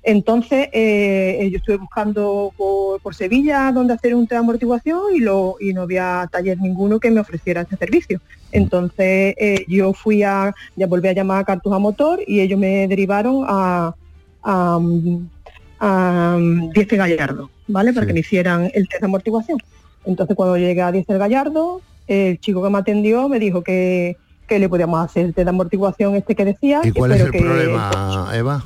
[0.04, 5.18] Entonces eh, yo estuve buscando por, por Sevilla donde hacer un test de amortiguación y,
[5.18, 8.20] lo, y no había taller ninguno que me ofreciera este servicio.
[8.52, 12.86] Entonces eh, yo fui a, ya volví a llamar a Cartuja Motor y ellos me
[12.86, 13.96] derivaron a,
[14.44, 14.78] a,
[15.80, 16.38] a
[16.72, 17.92] Diesel Gallardo, ¿vale?
[17.92, 18.06] Para Sí.
[18.08, 19.58] que me hicieran el test de amortiguación.
[20.04, 24.16] Entonces cuando llegué a Diesel Gallardo, el chico que me atendió me dijo que,
[24.46, 26.80] que le podíamos hacer de amortiguación este que decía.
[26.84, 28.62] ¿Y cuál es el que problema, Eva?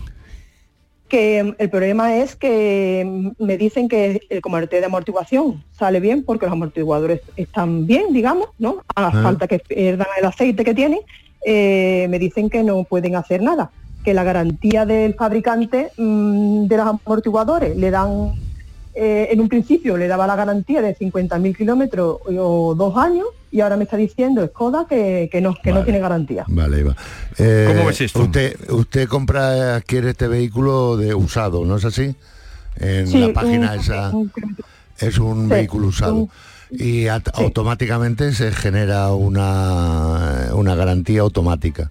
[1.11, 6.46] Que el problema es que me dicen que el comité de amortiguación sale bien porque
[6.46, 8.76] los amortiguadores están bien, digamos, ¿no?
[8.96, 9.22] A Ah.
[9.22, 11.00] falta que pierdan el aceite que tienen,
[11.44, 13.70] eh, me dicen que no pueden hacer nada,
[14.04, 18.32] que la garantía del fabricante mm, de los amortiguadores le dan,
[18.95, 23.61] eh, en un principio le daba la garantía de 50.000 kilómetros o dos años y
[23.61, 26.45] ahora me está diciendo Skoda que, que no, que no tiene garantía.
[26.49, 26.97] Vale, Eva.
[27.38, 28.20] Eh, ¿Cómo ves esto?
[28.22, 32.14] Usted, usted compra, adquiere este vehículo de usado, ¿no es así?
[32.76, 34.32] En Sí, la página un- esa un-
[34.99, 36.14] es un Sí, vehículo usado.
[36.14, 36.30] un-
[36.72, 41.91] Y at- automáticamente se genera una, una garantía automática.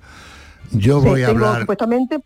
[0.71, 1.61] Yo Sí, voy a tengo, hablar...
[1.61, 2.19] Supuestamente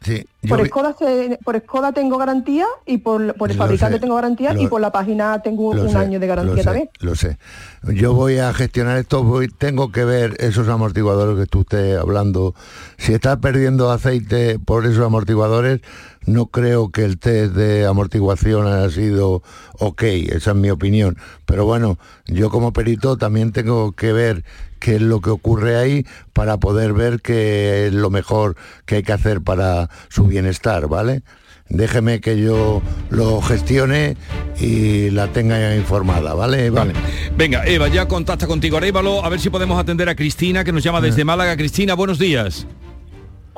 [0.00, 0.58] Sí, Por
[0.96, 4.80] se- por Skoda tengo garantía y por, por el fabricante sé, tengo garantía y por
[4.80, 6.90] la página tengo un sé, año de lo garantía sé, también.
[7.00, 7.36] Lo sé.
[7.82, 12.54] Yo voy a gestionar esto, voy, tengo que ver esos amortiguadores que tú estés hablando.
[12.96, 15.80] Si estás perdiendo aceite por esos amortiguadores,
[16.28, 19.42] no creo que el test de amortiguación haya sido
[19.78, 21.16] ok, esa es mi opinión.
[21.46, 24.44] Pero bueno, yo como perito también tengo que ver
[24.78, 29.02] qué es lo que ocurre ahí para poder ver qué es lo mejor que hay
[29.02, 31.22] que hacer para su bienestar, ¿vale?
[31.70, 34.16] Déjeme que yo lo gestione
[34.58, 36.66] y la tenga informada, ¿vale?
[36.66, 36.80] Eva?
[36.84, 36.94] Vale.
[37.36, 40.82] Venga, Eva, ya contacta contigo, Arévalo, a ver si podemos atender a Cristina, que nos
[40.82, 41.56] llama desde Málaga.
[41.56, 42.66] Cristina, buenos días.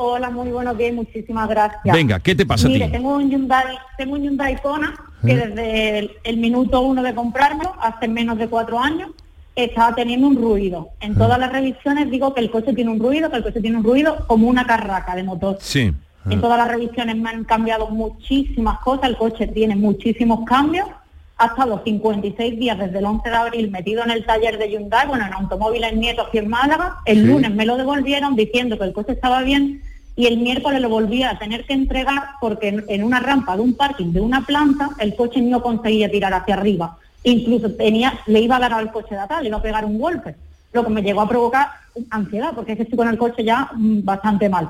[0.03, 1.95] Hola, muy buenos días muchísimas gracias.
[1.95, 2.93] Venga, ¿qué te pasa a Mire, ti?
[2.93, 5.37] tengo un Hyundai, tengo un Hyundai Kona que ¿Eh?
[5.37, 9.11] desde el, el minuto uno de comprarlo, hace menos de cuatro años,
[9.55, 10.89] estaba teniendo un ruido.
[11.01, 13.77] En todas las revisiones digo que el coche tiene un ruido, que el coche tiene
[13.77, 15.59] un ruido como una carraca de motor.
[15.61, 15.93] Sí.
[16.31, 20.89] En todas las revisiones me han cambiado muchísimas cosas, el coche tiene muchísimos cambios.
[21.37, 25.07] Ha estado 56 días desde el 11 de abril metido en el taller de Hyundai,
[25.07, 26.97] bueno, en automóviles Nieto aquí en Málaga.
[27.05, 27.27] El Sí.
[27.27, 29.83] lunes me lo devolvieron diciendo que el coche estaba bien
[30.21, 33.63] y el miércoles lo volví a tener que entregar porque en, en una rampa de
[33.63, 36.99] un parking de una planta el coche no conseguía tirar hacia arriba.
[37.23, 39.99] Incluso tenía, le iba a dar al coche de atrás, le iba a pegar un
[39.99, 40.37] golpe,
[40.75, 41.69] lo que me llegó a provocar
[42.11, 44.69] ansiedad, porque es que estoy con el coche ya mm, bastante mal.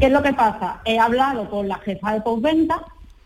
[0.00, 0.80] ¿Qué es lo que pasa?
[0.84, 2.82] He hablado con la jefa de postventa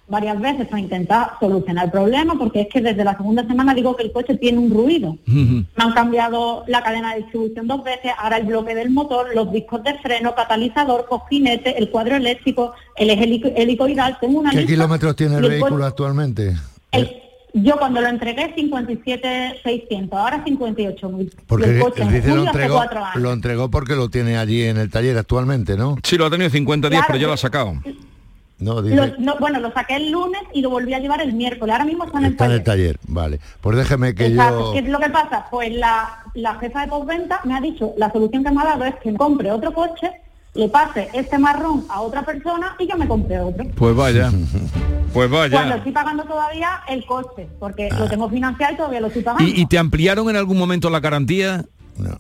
[0.07, 3.97] varias veces para intentar solucionar el problema, porque es que desde la segunda semana digo
[3.97, 5.17] que el coche tiene un ruido.
[5.27, 9.51] Me han cambiado la cadena de distribución dos veces, ahora el bloque del motor, los
[9.53, 14.19] discos de freno, catalizador, cojinete, el cuadro eléctrico, el eje helico- helicoidal.
[14.21, 16.55] Tengo una ¿Qué lista kilómetros tiene el coche- vehículo actualmente?
[16.93, 17.11] El-
[17.57, 21.33] yo cuando lo entregué 57,600, ahora 58.000.
[21.47, 22.83] Porque Y el coche en dice lo entregó,
[23.15, 25.97] lo entregó porque lo tiene allí en el taller actualmente, ¿no?
[26.03, 27.75] Sí, lo ha tenido 50 días, Claro, pero ya lo ha sacado.
[28.59, 31.33] No, dice, Lo- no, bueno, lo saqué el lunes y lo volví a llevar el
[31.33, 31.73] miércoles.
[31.73, 32.61] Ahora mismo está en el está en taller.
[32.61, 33.41] el taller, vale.
[33.61, 34.61] Pues déjeme que Exacto.
[34.67, 34.73] yo...
[34.73, 35.47] ¿Qué es lo que pasa?
[35.51, 38.85] Pues la, la jefa de postventa me ha dicho, la solución que me ha dado
[38.85, 40.11] es que compre otro coche,
[40.55, 43.65] le pase este marrón a otra persona y yo me compre otro.
[43.75, 44.31] Pues vaya.
[45.13, 45.77] Pues Cuando vaya.
[45.77, 49.45] estoy pagando todavía el coche, porque lo tengo financiado y todavía lo estoy pagando.
[49.49, 51.65] ¿Y, y te ampliaron en algún momento la garantía?
[51.97, 52.19] No,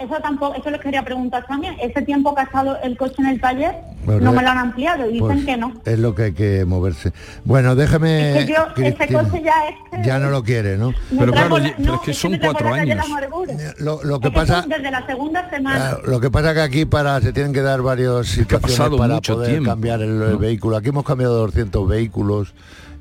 [0.00, 1.76] eso tampoco, eso les quería preguntar también.
[1.80, 3.74] Ese tiempo que ha estado el coche en el taller,
[4.06, 5.72] no re- me lo han ampliado y dicen pues que no.
[5.84, 7.12] Es lo que hay que moverse.
[7.44, 8.38] Bueno, déjeme...
[8.40, 10.04] Es que yo, ese coche ya es...
[10.06, 10.92] ya no lo quiere, ¿no?
[11.16, 11.48] por la-
[11.78, 13.54] no, que la calle de la amargura.
[13.78, 14.60] Lo, lo que Es que pasa...
[14.62, 15.76] son desde la segunda semana.
[15.78, 18.96] Claro, lo que pasa es que aquí para se tienen que dar varias situaciones pasado
[18.98, 20.76] para mucho poder tiempo, cambiar el, el vehículo.
[20.76, 22.52] Aquí hemos cambiado 200 vehículos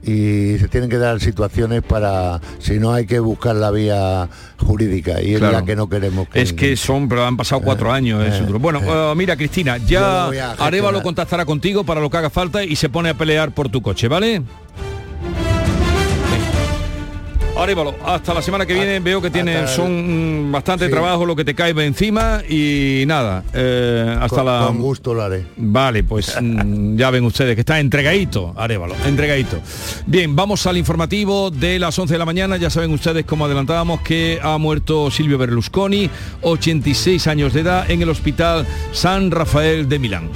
[0.04, 4.28] y se tienen que dar situaciones para, si no hay que buscar la vía
[4.58, 5.60] jurídica y es Claro.
[5.60, 8.26] la que no queremos que Es que son, pero han pasado cuatro años.
[8.26, 8.60] es eh, duro.
[8.60, 10.68] Bueno, eh, mira, Cristina, lo ya voy a gestionar.
[10.68, 13.82] Arevalo contactará contigo para lo que haga falta y se pone a pelear por tu
[13.82, 14.42] coche, ¿vale?
[17.62, 20.92] Arevalo, hasta la semana que viene veo que tiene, son bastante Sí.
[20.92, 24.64] trabajo lo que te cae encima y nada, eh, hasta con, la...
[24.68, 25.46] con gusto lo haré.
[25.58, 29.60] Vale, pues mm, ya ven ustedes que está entregadito, Arevalo, entregadito.
[30.06, 32.58] Bien, vamos al informativo de las 11 de la mañana.
[32.58, 36.10] Ya saben ustedes, como adelantábamos, que ha muerto Silvio Berlusconi,
[36.42, 40.30] 86 años de edad, en el Hospital San Rafael de Milán.